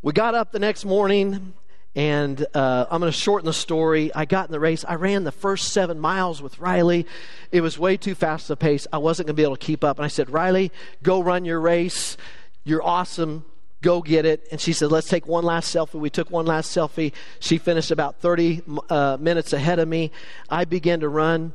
[0.01, 1.51] we got up the next morning
[1.95, 4.13] and uh, I'm going to shorten the story.
[4.15, 4.85] I got in the race.
[4.87, 7.05] I ran the first seven miles with Riley.
[7.51, 8.87] It was way too fast a pace.
[8.93, 9.97] I wasn't going to be able to keep up.
[9.97, 10.71] And I said, Riley,
[11.03, 12.15] go run your race.
[12.63, 13.43] You're awesome.
[13.81, 14.47] Go get it.
[14.51, 15.95] And she said, let's take one last selfie.
[15.95, 17.11] We took one last selfie.
[17.39, 20.11] She finished about 30 uh, minutes ahead of me.
[20.49, 21.51] I began to run.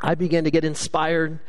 [0.00, 1.40] I began to get inspired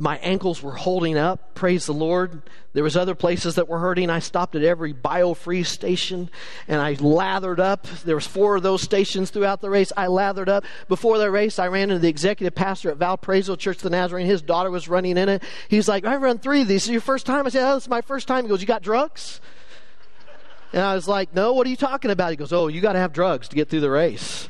[0.00, 1.54] my ankles were holding up.
[1.54, 2.42] Praise the lord.
[2.72, 4.08] There was other places that were hurting.
[4.08, 6.30] I stopped at every biofreeze station
[6.66, 7.86] and i lathered up.
[8.04, 9.92] There was four of those stations throughout the race.
[9.94, 10.64] I lathered up.
[10.88, 14.26] Before the race i ran into the executive pastor at valparaiso church of the nazarene.
[14.26, 15.42] His daughter was running in it.
[15.68, 16.84] He's like i run three of these.
[16.84, 17.46] Is your first time?
[17.46, 18.44] I said oh this is my first time.
[18.44, 19.40] He goes you got drugs?
[20.72, 22.30] And i was like no what are you talking about?
[22.30, 24.48] He goes oh you got to have drugs to get through the race.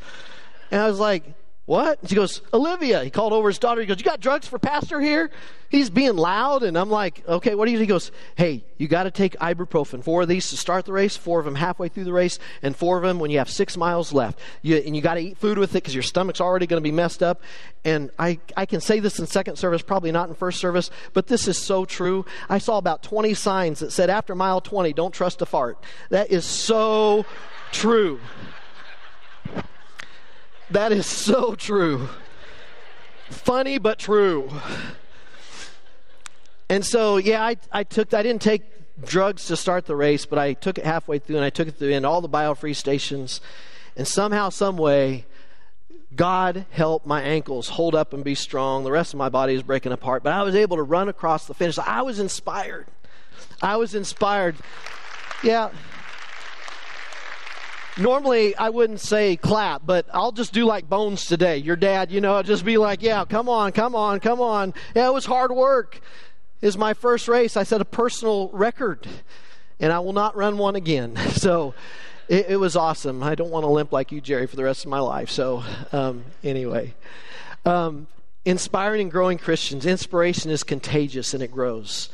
[0.71, 2.01] And i was like what?
[2.01, 3.05] And she goes, Olivia.
[3.05, 3.81] He called over his daughter.
[3.81, 5.31] He goes, You got drugs for Pastor here?
[5.69, 6.65] He's being loud.
[6.65, 10.03] And I'm like, Okay, what do you He goes, Hey, you got to take ibuprofen.
[10.03, 12.75] Four of these to start the race, four of them halfway through the race, and
[12.75, 14.41] four of them when you have six miles left.
[14.63, 16.85] You, and you got to eat food with it because your stomach's already going to
[16.87, 17.41] be messed up.
[17.85, 21.29] And I, I can say this in second service, probably not in first service, but
[21.29, 22.27] this is so true.
[22.49, 25.79] I saw about 20 signs that said, After mile 20, don't trust a fart.
[26.11, 27.25] That is so
[27.71, 28.19] true.
[30.73, 32.09] That is so true.
[33.29, 34.51] Funny, but true.
[36.71, 38.63] And so, yeah, I, I took, I didn't take
[39.05, 41.73] drugs to start the race, but I took it halfway through and I took it
[41.73, 43.43] through in all the biofreeze stations.
[43.99, 45.27] And somehow, some way,
[46.17, 48.85] God helped my ankles hold up and be strong.
[48.85, 51.47] The rest of my body is breaking apart, but I was able to run across
[51.47, 51.79] the finish.
[51.79, 52.87] I was inspired.
[53.61, 54.57] I was inspired.
[55.43, 55.69] Yeah
[57.99, 61.59] normally I wouldn't say clap, but I'll just do like Bones today.
[61.59, 64.75] Your dad, you know, just be like, yeah, come on, come on, come on.
[64.95, 66.01] Yeah, it was hard work.
[66.61, 67.57] Is my first race.
[67.57, 69.09] I set a personal record,
[69.81, 71.19] and I will not run one again.
[71.33, 71.75] So
[72.29, 73.23] it, it was awesome.
[73.23, 75.29] I don't want to limp like you, Jerry, for the rest of my life.
[75.29, 76.95] So um, anyway.
[77.65, 78.07] Um,
[78.45, 79.87] inspiring and growing Christians.
[79.87, 82.09] Inspiration is contagious and it grows.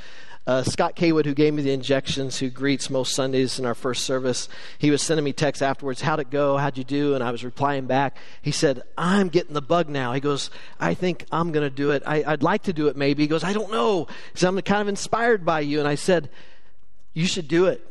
[0.49, 4.07] Uh, Scott Kaywood, who gave me the injections, who greets most Sundays in our first
[4.07, 6.01] service, he was sending me texts afterwards.
[6.01, 6.57] How'd it go?
[6.57, 7.15] How'd you do?
[7.15, 8.17] And I was replying back.
[8.41, 10.15] He said, I'm getting the bug now.
[10.15, 10.49] He goes,
[10.81, 12.03] I think I'm going to do it.
[12.07, 13.25] I, would like to do it maybe.
[13.25, 14.05] He goes, I don't know.
[14.05, 15.81] He said, I'm kind of inspired by you.
[15.81, 16.31] And I said,
[17.13, 17.87] You should do it.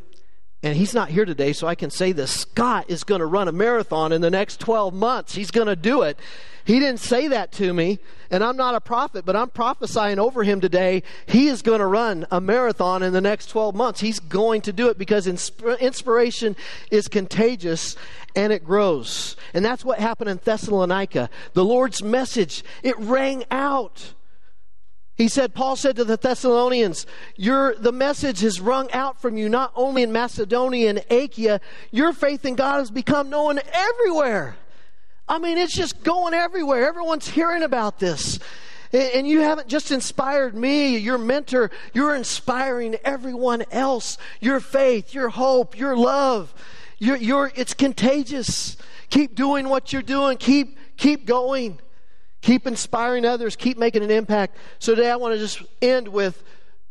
[0.67, 2.30] And he's not here today, so I can say this.
[2.30, 5.34] Scott is going to run a marathon in the next 12 months.
[5.34, 6.19] He's going to do it.
[6.65, 7.99] He didn't say that to me,
[8.30, 11.03] and I'm not a prophet, but I'm prophesying over him today.
[11.25, 14.01] He is going to run a marathon in the next 12 months.
[14.01, 16.58] He's going to do it because inspiration
[16.91, 17.95] is contagious
[18.36, 19.38] and it grows.
[19.53, 21.30] And that's what happened in Thessalonica.
[21.53, 24.15] The Lord's message, it rang out.
[25.17, 29.49] He said, Paul said to the Thessalonians, your, the message has rung out from you
[29.49, 34.58] not only in Macedonia and Achaia, your faith in God has become known everywhere.
[35.27, 36.88] I mean, it's just going everywhere.
[36.88, 38.38] Everyone's hearing about this.
[38.93, 44.19] And you haven't just inspired me, your mentor, you're inspiring everyone else.
[44.39, 46.53] Your faith, your hope, your love.
[46.99, 48.77] It's contagious.
[49.10, 50.38] Keep doing what you're doing.
[50.38, 51.80] Keep, keep going.
[52.47, 53.57] Keep inspiring others.
[53.57, 54.55] Keep making an impact.
[54.79, 56.41] So today I want to just end with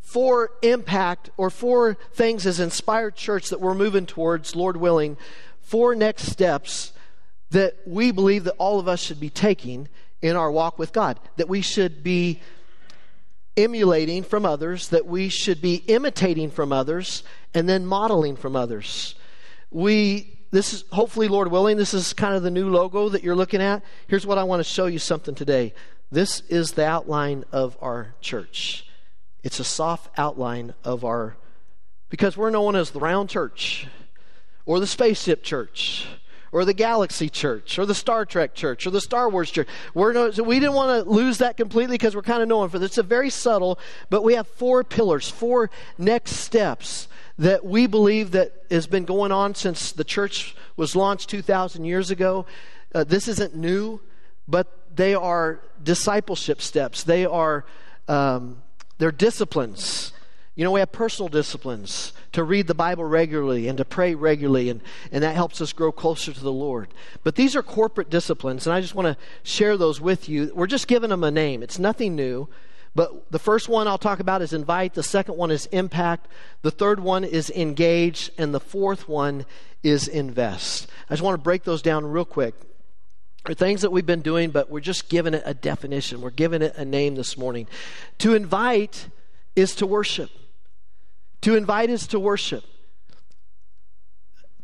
[0.03, 5.17] four impact or four things as inspired church that we're moving towards, Lord willing.
[5.63, 6.93] Four next steps
[7.53, 9.89] that we believe that all of us should be taking
[10.21, 12.43] in our walk with God, that we should be
[13.57, 17.23] emulating from others, that we should be imitating from others,
[17.55, 19.15] and then modeling from others.
[19.71, 23.37] We, this is hopefully, Lord willing, this is kind of the new logo that you're
[23.37, 23.83] looking at.
[24.07, 25.75] Here's what I want to show you something today.
[26.11, 28.87] This is the outline of our church.
[29.43, 31.37] It's a soft outline of our,
[32.09, 33.87] because we're known as the round church
[34.65, 36.07] or the spaceship church
[36.57, 39.69] or the Galaxy Church, or the Star Trek Church, or the Star Wars Church.
[39.93, 42.71] We're no, so we didn't want to lose that completely because we're kind of known
[42.71, 42.93] for this.
[42.93, 48.31] It's a very subtle, but we have four pillars, four next steps that we believe
[48.31, 52.47] that has been going on since the church was launched 2,000 years ago.
[52.95, 54.01] Uh, this isn't new,
[54.49, 57.03] but they are discipleship steps.
[57.03, 57.67] They are
[58.09, 58.63] um,
[58.97, 60.11] they're disciplines
[60.57, 64.71] you know, we have personal disciplines to read the Bible regularly and to pray regularly,
[64.71, 64.81] and,
[65.13, 66.89] and that helps us grow closer to the Lord.
[67.23, 70.51] But these are corporate disciplines, and I just want to share those with you.
[70.55, 72.49] We're just giving them a name, it's nothing new.
[72.95, 76.29] But the first one I'll talk about is invite, the second one is impact,
[76.63, 79.45] the third one is engage, and the fourth one
[79.83, 80.89] is invest.
[81.11, 82.55] I just want to break those down real quick.
[83.45, 86.23] They're things that we've been doing, but we're just giving it a definition.
[86.23, 87.69] We're giving it a name this morning.
[88.21, 89.09] To invite
[89.55, 90.31] is to worship.
[91.43, 92.65] To invite us to worship.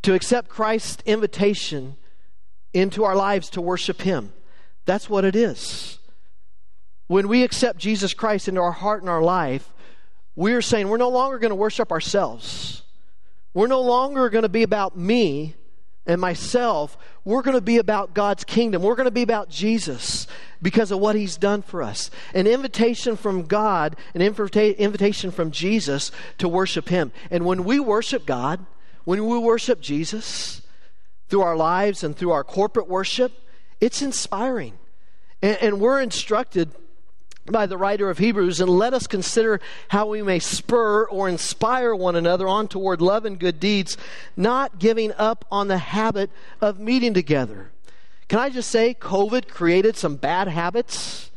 [0.03, 1.97] To accept Christ's invitation
[2.73, 4.33] into our lives to worship Him.
[4.85, 5.99] That's what it is.
[7.07, 9.73] When we accept Jesus Christ into our heart and our life,
[10.35, 12.83] we are saying we're no longer going to worship ourselves.
[13.55, 15.55] We're no longer going to be about me
[16.07, 16.97] and myself.
[17.25, 18.83] We're going to be about God's kingdom.
[18.83, 20.27] We're going to be about Jesus
[20.61, 22.11] because of what he's done for us.
[22.35, 27.13] An invitation from God, an invita- invitation from Jesus to worship him.
[27.31, 28.65] And when we worship God,
[29.05, 30.63] when we worship Jesus
[31.29, 33.33] through our lives and through our corporate worship,
[33.81, 34.75] it's inspiring.
[35.41, 36.71] And, and we're instructed
[37.47, 41.95] by the writer of Hebrews, and let us consider how we may spur or inspire
[41.95, 43.97] one another on toward love and good deeds,
[44.37, 47.71] not giving up on the habit of meeting together.
[48.29, 51.31] Can I just say, COVID created some bad habits?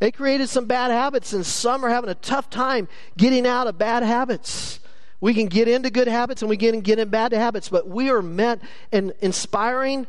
[0.00, 3.78] It created some bad habits, and some are having a tough time getting out of
[3.78, 4.80] bad habits.
[5.20, 8.08] We can get into good habits and we can get in bad habits, but we
[8.10, 10.06] are meant in inspiring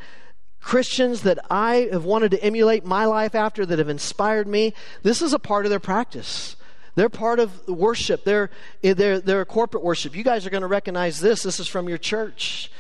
[0.62, 5.22] Christians that I have wanted to emulate my life after that have inspired me, this
[5.22, 6.56] is a part of their practice.
[6.96, 8.26] They're part of worship.
[8.26, 8.50] They're,
[8.84, 10.16] eh, they're, they're corporate worship.
[10.16, 11.44] You guys are going to recognize this.
[11.44, 12.72] This is from your church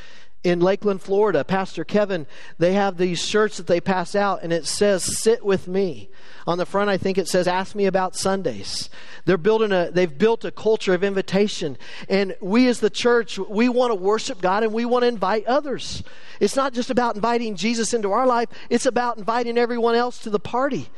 [0.41, 2.25] in Lakeland, Florida, Pastor Kevin,
[2.57, 6.09] they have these shirts that they pass out and it says, Sit with me.
[6.47, 8.89] On the front, I think it says, Ask me about Sundays.
[9.25, 11.77] They're building a, they've built a culture of invitation.
[12.07, 15.45] And we as the church, we want to worship God and we want to invite
[15.45, 16.03] others.
[16.39, 20.29] It's not just about inviting Jesus into our life, it's about inviting everyone else to
[20.29, 20.89] the party.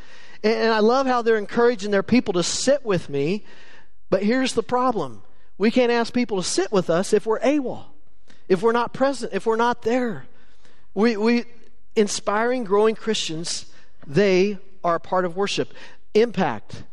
[0.43, 3.45] And, and I love how they're encouraging their people to sit with me.
[4.11, 5.23] But here's the problem
[5.57, 7.90] we can't ask people to sit with us if we're AWOL
[8.51, 10.25] if we're not present, if we're not there.
[10.93, 11.45] We, we
[11.95, 13.65] inspiring, growing Christians,
[14.05, 15.73] they are a part of worship.
[16.13, 16.83] Impact.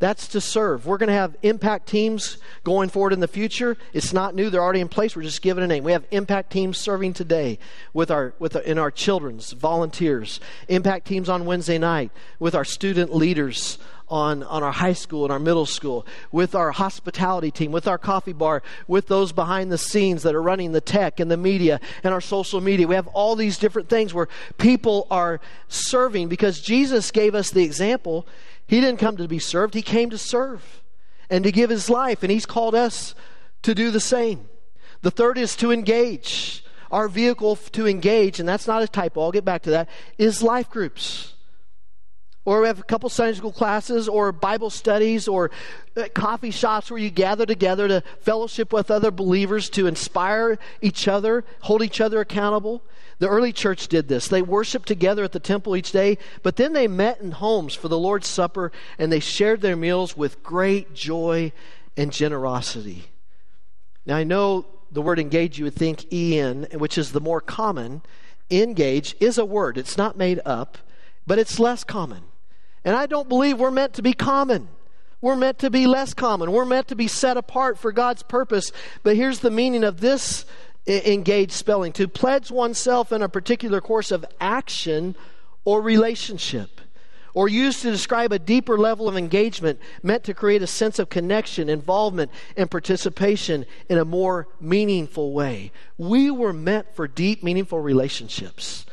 [0.00, 0.86] That's to serve.
[0.86, 3.76] We're going to have impact teams going forward in the future.
[3.92, 5.16] It's not new; they're already in place.
[5.16, 5.82] We're just giving a name.
[5.82, 7.58] We have impact teams serving today
[7.92, 10.38] with our with in our children's volunteers.
[10.68, 13.78] Impact teams on Wednesday night with our student leaders
[14.10, 17.98] on, on our high school and our middle school, with our hospitality team, with our
[17.98, 21.80] coffee bar, with those behind the scenes that are running the tech and the media
[22.02, 22.86] and our social media.
[22.86, 27.64] We have all these different things where people are serving because Jesus gave us the
[27.64, 28.26] example.
[28.68, 30.82] He didn't come to be served, He came to serve
[31.28, 33.14] and to give His life, and He's called us
[33.62, 34.48] to do the same.
[35.02, 36.64] The third is to engage.
[36.90, 40.42] Our vehicle to engage, and that's not a typo, I'll get back to that, is
[40.42, 41.34] life groups
[42.44, 45.50] or we have a couple Sunday school classes, or Bible studies, or
[45.96, 51.08] uh, coffee shops where you gather together to fellowship with other believers to inspire each
[51.08, 52.82] other, hold each other accountable.
[53.18, 54.28] The early church did this.
[54.28, 57.88] They worshiped together at the temple each day, but then they met in homes for
[57.88, 61.52] the Lord's Supper and they shared their meals with great joy
[61.96, 63.06] and generosity.
[64.06, 68.02] Now, I know the word engage, you would think en, which is the more common.
[68.50, 70.78] Engage is a word, it's not made up,
[71.26, 72.22] but it's less common.
[72.88, 74.66] And I don't believe we're meant to be common.
[75.20, 76.52] We're meant to be less common.
[76.52, 78.72] We're meant to be set apart for God's purpose.
[79.02, 80.46] But here's the meaning of this
[80.86, 85.16] engaged spelling to pledge oneself in a particular course of action
[85.66, 86.80] or relationship,
[87.34, 91.10] or used to describe a deeper level of engagement meant to create a sense of
[91.10, 95.72] connection, involvement, and participation in a more meaningful way.
[95.98, 98.86] We were meant for deep, meaningful relationships.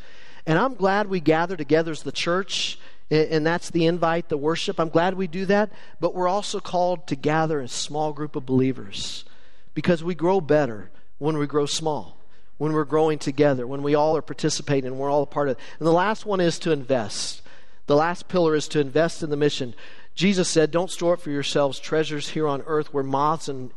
[0.45, 2.77] And I'm glad we gather together as the church
[3.11, 4.79] and that's the invite, the worship.
[4.79, 8.45] I'm glad we do that, but we're also called to gather a small group of
[8.45, 9.25] believers
[9.73, 10.89] because we grow better
[11.19, 12.17] when we grow small,
[12.57, 15.57] when we're growing together, when we all are participating and we're all a part of
[15.57, 15.63] it.
[15.79, 17.41] And the last one is to invest.
[17.85, 19.75] The last pillar is to invest in the mission.
[20.15, 23.69] Jesus said, Don't store up for yourselves treasures here on earth where moths and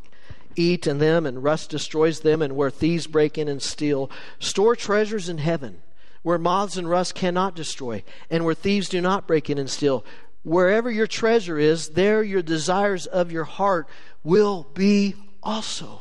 [0.57, 4.11] eat in them and rust destroys them and where thieves break in and steal.
[4.39, 5.83] Store treasures in heaven
[6.23, 10.05] where moths and rust cannot destroy and where thieves do not break in and steal.
[10.43, 13.89] Wherever your treasure is, there your desires of your heart
[14.25, 16.01] will be also.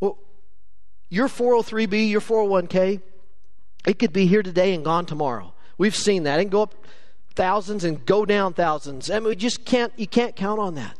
[0.00, 0.18] Well,
[1.08, 3.00] your 403b, your 401k,
[3.86, 5.54] it could be here today and gone tomorrow.
[5.78, 6.38] We've seen that.
[6.38, 6.74] It can go up
[7.34, 9.10] thousands and go down thousands.
[9.10, 10.98] I mean, we just can't, you can't count on that.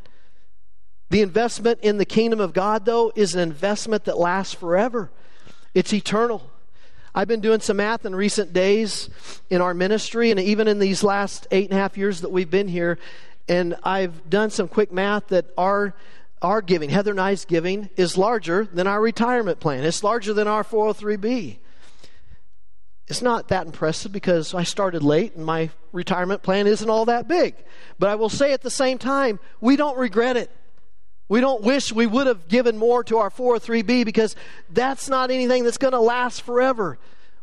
[1.10, 5.10] The investment in the kingdom of God, though, is an investment that lasts forever.
[5.74, 6.50] It's eternal.
[7.14, 9.10] I've been doing some math in recent days
[9.50, 12.50] in our ministry, and even in these last eight and a half years that we've
[12.50, 12.98] been here,
[13.48, 15.94] and I've done some quick math that our
[16.42, 19.84] our giving, Heather and I's giving, is larger than our retirement plan.
[19.84, 21.58] It's larger than our 403b.
[23.08, 27.28] It's not that impressive because I started late and my retirement plan isn't all that
[27.28, 27.56] big.
[27.98, 30.50] But I will say at the same time, we don't regret it.
[31.30, 34.34] We don't wish we would have given more to our 403b because
[34.68, 36.98] that's not anything that's going to last forever.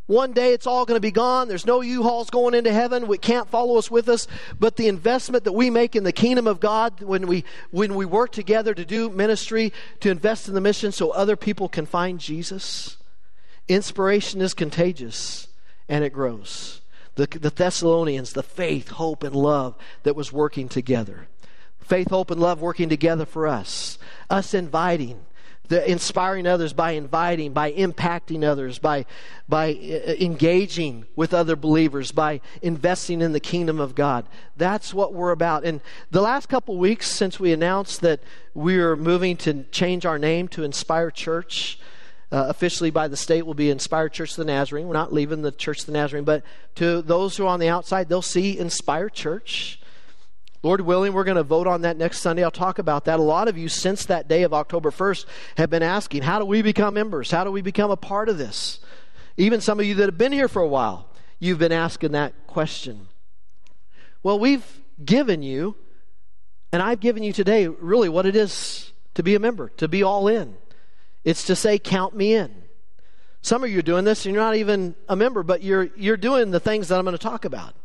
[0.08, 1.48] One day it's all going to be gone.
[1.48, 3.08] There's no U-Hauls going into heaven.
[3.08, 4.28] We can't follow us with us.
[4.60, 8.06] But the investment that we make in the kingdom of God when we when we
[8.06, 9.72] work together to do ministry,
[10.02, 12.98] to invest in the mission so other people can find Jesus,
[13.70, 15.48] inspiration is contagious
[15.88, 16.82] and it grows.
[17.16, 21.30] The, the Thessalonians, the faith, hope, and love that was working together.
[21.88, 23.98] Faith, hope, and love working together for us.
[24.30, 25.22] Us inviting,
[25.70, 29.06] the inspiring others by inviting, by impacting others, by,
[29.48, 34.26] by uh, engaging with other believers, by investing in the kingdom of God.
[34.58, 35.64] That's what we're about.
[35.64, 35.80] And
[36.12, 38.20] the last couple weeks since we announced that
[38.54, 41.80] we're moving to change our name to Inspire Church,
[42.34, 44.88] uh, officially by the state will be Inspired Church of the Nazarene.
[44.88, 46.44] We're not leaving the Church of the Nazarene, but
[46.76, 49.80] to those who are on the outside, they'll see Inspired Church.
[50.64, 52.44] Lord willing, we're going to vote on that next Sunday.
[52.44, 53.20] I'll talk about that.
[53.20, 55.26] A lot of you, since that day of October 1st,
[55.58, 57.30] have been asking, how do we become members?
[57.30, 58.80] How do we become a part of this?
[59.38, 62.48] Even some of you that have been here for a while, you've been asking that
[62.48, 63.08] question.
[64.24, 64.66] Well, we've
[65.04, 65.76] given you,
[66.72, 70.02] and I've given you today, really what it is to be a member, to be
[70.02, 70.56] all in.
[71.24, 72.64] It's to say, Count me in.
[73.42, 76.18] Some of you are doing this and you're not even a member, but you're, you're
[76.18, 77.76] doing the things that I'm going to talk about.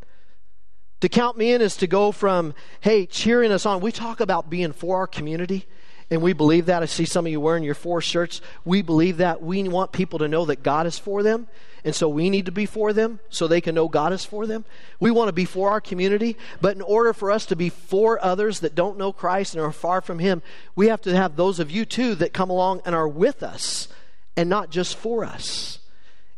[1.03, 3.81] To count me in is to go from, hey, cheering us on.
[3.81, 5.65] We talk about being for our community,
[6.09, 6.81] and we believe that.
[6.81, 8.39] I see some of you wearing your four shirts.
[8.63, 9.43] We believe that.
[9.43, 11.49] We want people to know that God is for them.
[11.83, 14.47] And so we need to be for them so they can know God is for
[14.47, 14.63] them.
[15.01, 18.23] We want to be for our community, but in order for us to be for
[18.23, 20.41] others that don't know Christ and are far from Him,
[20.73, 23.89] we have to have those of you too that come along and are with us
[24.37, 25.79] and not just for us.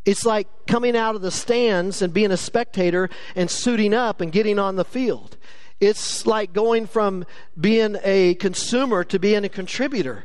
[0.06, 4.32] It's like coming out of the stands and being a spectator and suiting up and
[4.32, 5.36] getting on the field.
[5.80, 7.26] It's like going from
[7.60, 10.24] being a consumer to being a contributor,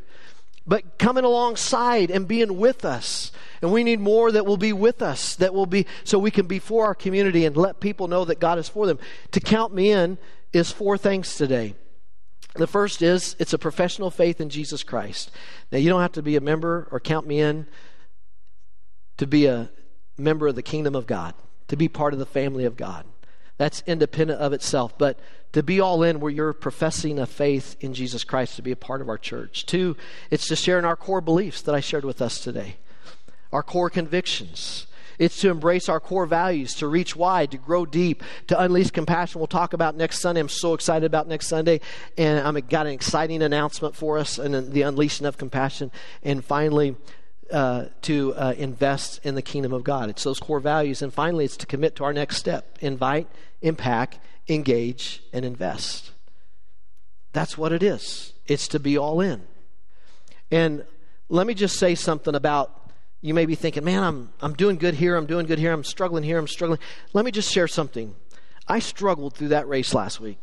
[0.66, 5.02] but coming alongside and being with us and we need more that will be with
[5.02, 8.26] us, that will be so we can be for our community and let people know
[8.26, 9.00] that God is for them.
[9.32, 10.18] To count me in
[10.52, 11.76] is four things today.
[12.56, 15.32] The first is it's a professional faith in Jesus Christ.
[15.72, 17.68] Now, you don't have to be a member or count me in
[19.22, 19.70] to be a
[20.18, 21.36] member of the kingdom of God,
[21.68, 23.06] to be part of the family of God.
[23.60, 24.98] That's independent of itself.
[24.98, 25.20] But
[25.52, 28.76] to be all in where you're professing a faith in Jesus Christ to be a
[28.76, 29.68] part of our church.
[29.68, 29.96] Two,
[30.32, 32.78] it's to share in our core beliefs that I shared with us today
[33.54, 34.88] our core convictions.
[35.20, 39.40] It's to embrace our core values, to reach wide, to grow deep, to unleash compassion.
[39.40, 40.42] We'll talk about next Sunday.
[40.42, 41.80] I'm so excited about next Sunday.
[42.18, 45.92] And I've got an exciting announcement for us and the unleashing of compassion.
[46.24, 46.96] And finally,
[47.52, 50.10] uh, to uh, invest in the kingdom of God.
[50.10, 51.02] It's those core values.
[51.02, 53.28] And finally, it's to commit to our next step invite,
[53.62, 56.12] impact, engage, and invest.
[57.34, 58.34] That's what it is.
[58.48, 59.44] It's to be all in.
[60.50, 60.86] And
[61.30, 62.78] let me just say something about
[63.22, 65.84] you may be thinking, man, I'm, I'm doing good here, I'm doing good here, I'm
[65.84, 66.80] struggling here, I'm struggling.
[67.14, 68.16] Let me just share something.
[68.68, 70.40] I struggled through that race last week.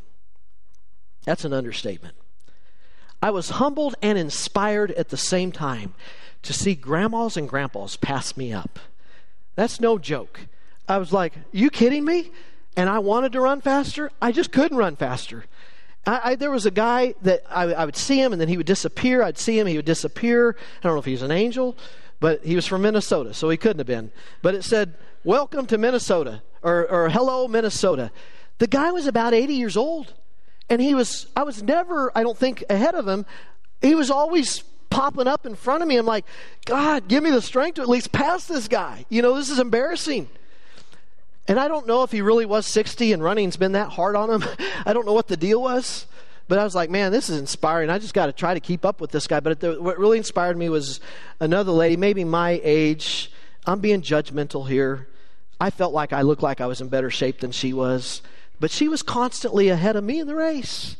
[1.24, 2.14] That's an understatement.
[3.20, 5.94] I was humbled and inspired at the same time
[6.43, 8.78] to see grandmas and grandpas pass me up.
[9.55, 10.41] That's no joke.
[10.89, 12.30] I was like, you kidding me?
[12.76, 14.11] And I wanted to run faster.
[14.22, 15.45] I just couldn't run faster.
[16.07, 18.57] I, I, there was a guy that I, I would see him and then he
[18.57, 19.22] would disappear.
[19.22, 20.57] I'd see him, he would disappear.
[20.78, 21.76] I don't know if he was an angel
[22.20, 24.11] but he was from Minnesota, so he couldn't have been.
[24.43, 28.11] But it said, Welcome to Minnesota, or, or Hello, Minnesota.
[28.59, 30.14] The guy was about 80 years old,
[30.68, 33.26] and he was, I was never, I don't think, ahead of him.
[33.80, 35.97] He was always popping up in front of me.
[35.97, 36.24] I'm like,
[36.64, 39.05] God, give me the strength to at least pass this guy.
[39.09, 40.28] You know, this is embarrassing.
[41.47, 44.30] And I don't know if he really was 60 and running's been that hard on
[44.30, 44.45] him.
[44.86, 46.07] I don't know what the deal was.
[46.47, 47.91] But I was like, man, this is inspiring.
[47.91, 49.41] I just got to try to keep up with this guy.
[49.41, 51.01] But the, what really inspired me was
[51.41, 53.30] another lady, maybe my age.
[53.66, 55.09] I'm being judgmental here.
[55.61, 58.22] I felt like I looked like I was in better shape than she was.
[58.61, 60.97] But she was constantly ahead of me in the race.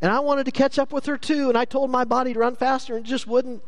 [0.00, 1.48] And I wanted to catch up with her too.
[1.48, 3.62] And I told my body to run faster and it just wouldn't.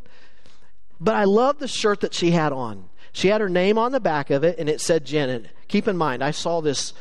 [1.00, 2.88] But I loved the shirt that she had on.
[3.12, 5.30] She had her name on the back of it and it said Jen.
[5.30, 6.92] And keep in mind, I saw this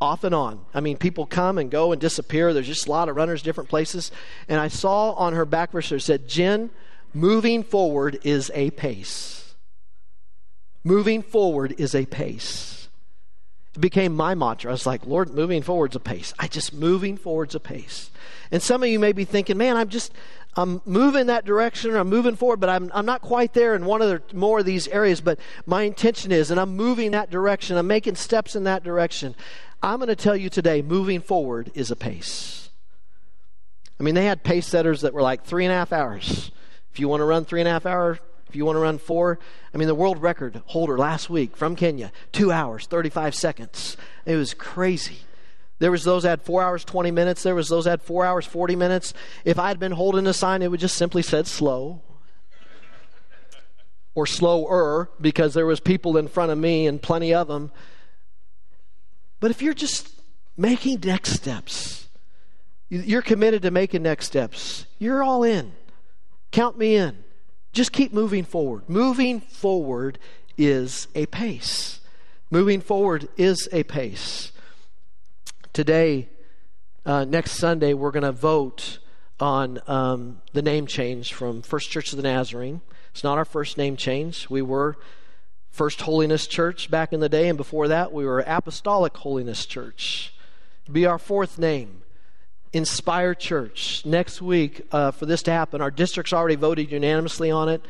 [0.00, 0.60] off and on.
[0.74, 2.52] I mean, people come and go and disappear.
[2.52, 4.12] There's just a lot of runners, different places.
[4.48, 6.70] And I saw on her back verse said, Jen,
[7.14, 9.54] moving forward is a pace.
[10.84, 12.75] Moving forward is a pace.
[13.78, 14.70] Became my mantra.
[14.70, 16.32] I was like, Lord, moving forward's a pace.
[16.38, 18.10] I just moving forward's a pace.
[18.50, 20.12] And some of you may be thinking, man, I'm just,
[20.56, 23.84] I'm moving that direction or I'm moving forward, but I'm, I'm not quite there in
[23.84, 25.20] one of the more of these areas.
[25.20, 27.76] But my intention is, and I'm moving that direction.
[27.76, 29.34] I'm making steps in that direction.
[29.82, 32.70] I'm going to tell you today, moving forward is a pace.
[34.00, 36.50] I mean, they had pace setters that were like three and a half hours.
[36.92, 38.18] If you want to run three and a half hour,
[38.48, 39.38] if you want to run four,
[39.74, 43.96] I mean, the world record holder last week from Kenya, two hours, 35 seconds.
[44.24, 45.20] It was crazy.
[45.78, 47.42] There was those that had four hours, 20 minutes.
[47.42, 49.12] There was those that had four hours, 40 minutes.
[49.44, 52.02] If I had been holding a sign, it would just simply said slow
[54.14, 57.70] or slower because there was people in front of me and plenty of them.
[59.40, 60.08] But if you're just
[60.56, 62.08] making next steps,
[62.88, 65.72] you're committed to making next steps, you're all in.
[66.52, 67.25] Count me in.
[67.76, 68.88] Just keep moving forward.
[68.88, 70.18] Moving forward
[70.56, 72.00] is a pace.
[72.50, 74.50] Moving forward is a pace.
[75.74, 76.30] Today,
[77.04, 78.98] uh, next Sunday, we're going to vote
[79.38, 82.80] on um, the name change from First Church of the Nazarene.
[83.10, 84.48] It's not our first name change.
[84.48, 84.96] We were
[85.68, 90.34] First Holiness Church back in the day, and before that, we were Apostolic Holiness Church.
[90.90, 92.04] Be our fourth name.
[92.72, 94.04] Inspire Church.
[94.04, 97.82] Next week, uh, for this to happen, our district's already voted unanimously on it.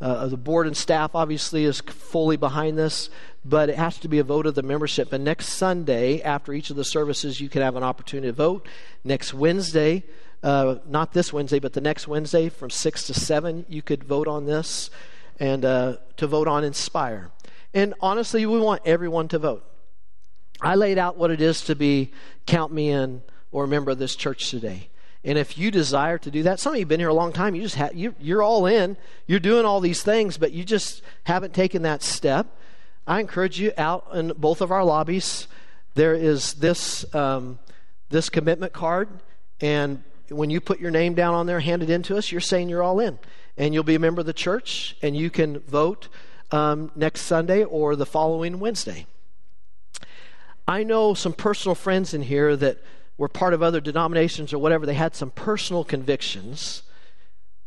[0.00, 3.08] Uh, the board and staff obviously is fully behind this,
[3.44, 5.12] but it has to be a vote of the membership.
[5.12, 8.66] And next Sunday, after each of the services, you can have an opportunity to vote.
[9.04, 10.04] Next Wednesday,
[10.42, 14.28] uh, not this Wednesday, but the next Wednesday from 6 to 7, you could vote
[14.28, 14.90] on this
[15.40, 17.30] and uh, to vote on Inspire.
[17.72, 19.64] And honestly, we want everyone to vote.
[20.60, 22.12] I laid out what it is to be
[22.46, 23.22] count me in
[23.56, 24.86] or a member of this church today.
[25.24, 27.32] And if you desire to do that, some of you have been here a long
[27.32, 27.54] time.
[27.54, 28.98] You just have, you, you're all in.
[29.26, 32.46] You're doing all these things, but you just haven't taken that step.
[33.06, 35.48] I encourage you out in both of our lobbies.
[35.94, 37.58] There is this um,
[38.10, 39.08] this commitment card,
[39.62, 42.30] and when you put your name down on there, hand it in to us.
[42.30, 43.18] You're saying you're all in
[43.56, 46.08] and you'll be a member of the church, and you can vote
[46.50, 49.06] um, next Sunday or the following Wednesday.
[50.68, 52.82] I know some personal friends in here that
[53.18, 56.82] were part of other denominations or whatever, they had some personal convictions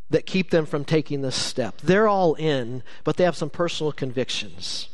[0.09, 1.77] that keep them from taking this step.
[1.81, 4.89] They're all in, but they have some personal convictions.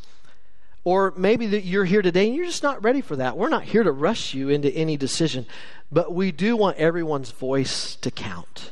[0.83, 3.37] Or maybe that you're here today and you're just not ready for that.
[3.37, 5.45] We're not here to rush you into any decision,
[5.91, 8.71] but we do want everyone's voice to count.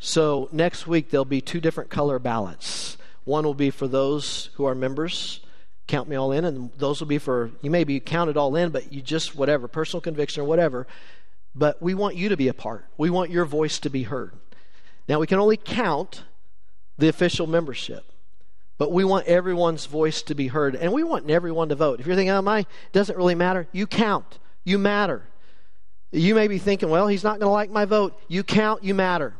[0.00, 2.98] So next week, there'll be two different color ballots.
[3.24, 5.40] One will be for those who are members,
[5.86, 8.70] count me all in, and those will be for, you may be counted all in,
[8.70, 10.86] but you just, whatever, personal conviction or whatever.
[11.54, 12.86] But we want you to be a part.
[12.96, 14.32] We want your voice to be heard.
[15.08, 16.24] Now, we can only count
[16.96, 18.04] the official membership,
[18.78, 22.00] but we want everyone's voice to be heard, and we want everyone to vote.
[22.00, 24.38] If you're thinking, oh, my, doesn't really matter, you count.
[24.64, 25.22] You matter.
[26.10, 28.18] You may be thinking, well, he's not going to like my vote.
[28.28, 29.34] You count, you matter.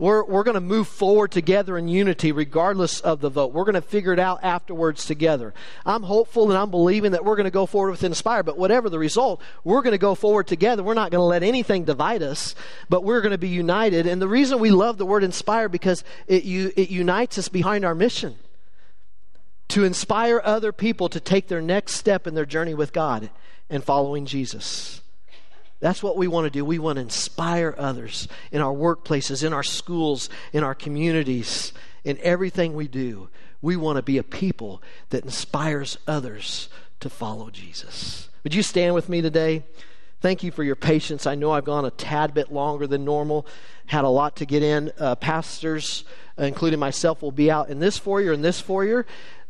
[0.00, 3.52] We're, we're going to move forward together in unity regardless of the vote.
[3.52, 5.52] We're going to figure it out afterwards together.
[5.84, 8.88] I'm hopeful and I'm believing that we're going to go forward with Inspire, but whatever
[8.88, 10.82] the result, we're going to go forward together.
[10.82, 12.54] We're not going to let anything divide us,
[12.88, 14.06] but we're going to be united.
[14.06, 17.94] And the reason we love the word Inspire because it, it unites us behind our
[17.94, 18.36] mission
[19.68, 23.28] to inspire other people to take their next step in their journey with God
[23.68, 25.02] and following Jesus.
[25.80, 26.64] That's what we want to do.
[26.64, 31.72] We want to inspire others in our workplaces, in our schools, in our communities,
[32.04, 33.28] in everything we do.
[33.62, 36.68] We want to be a people that inspires others
[37.00, 38.28] to follow Jesus.
[38.44, 39.64] Would you stand with me today?
[40.20, 41.26] Thank you for your patience.
[41.26, 43.46] I know I've gone a tad bit longer than normal,
[43.86, 44.92] had a lot to get in.
[44.98, 46.04] Uh, pastors,
[46.36, 49.06] including myself, will be out in this foyer and this foyer.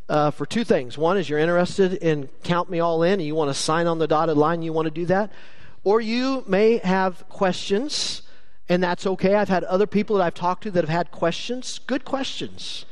[0.09, 0.99] Uh, for two things.
[0.99, 4.01] One is you're interested in Count Me All In and you want to sign on
[4.01, 5.31] the dotted line, you want to do that.
[5.83, 8.22] Or you may have questions,
[8.68, 9.35] and that's okay.
[9.35, 12.85] I've had other people that I've talked to that have had questions, good questions.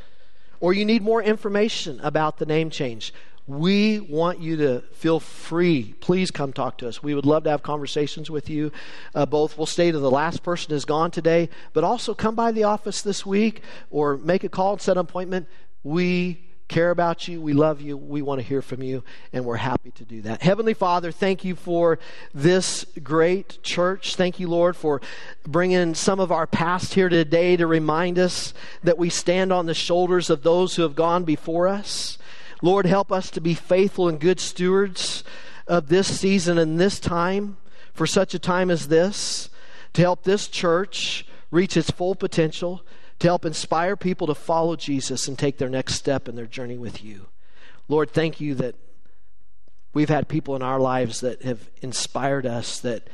[0.60, 3.12] Or you need more information about the name change.
[3.48, 5.94] we want you to feel free.
[6.00, 7.02] Please come talk to us.
[7.02, 8.70] We would love to have conversations with you.
[9.14, 12.52] Uh, both will stay to the last person is gone today, but also come by
[12.52, 15.48] the office this week or make a call and set an appointment.
[15.82, 17.40] We care about you.
[17.40, 17.96] We love you.
[17.96, 19.02] We want to hear from you,
[19.32, 20.42] and we're happy to do that.
[20.42, 21.98] Heavenly Father, thank you for
[22.32, 24.14] this great church.
[24.14, 25.00] Thank you, Lord, for
[25.44, 29.74] bringing some of our past here today to remind us that we stand on the
[29.74, 32.18] shoulders of those who have gone before us.
[32.62, 35.24] Lord, help us to be faithful and good stewards
[35.66, 37.56] of this season and this time
[37.92, 39.50] for such a time as this
[39.94, 42.82] to help this church reach its full potential,
[43.18, 46.78] to help inspire people to follow Jesus and take their next step in their journey
[46.78, 47.26] with you.
[47.88, 48.76] Lord, thank you that
[49.92, 53.08] we've had people in our lives that have inspired us, that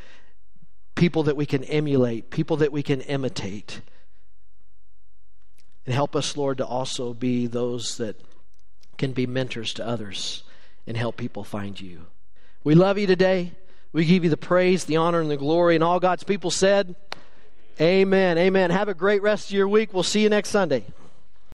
[0.95, 3.81] people that we can emulate, people that we can imitate.
[5.87, 8.21] And help us, Lord, to also be those that
[8.99, 10.43] can be mentors to others
[10.87, 12.07] and help people find you.
[12.63, 13.53] We love you today.
[13.93, 15.75] We give you the praise, the honor, and the glory.
[15.75, 16.95] And all God's people said,
[17.81, 18.39] Amen.
[18.39, 18.71] Amen.
[18.71, 19.93] Have a great rest of your week.
[19.93, 20.85] We'll see you next Sunday.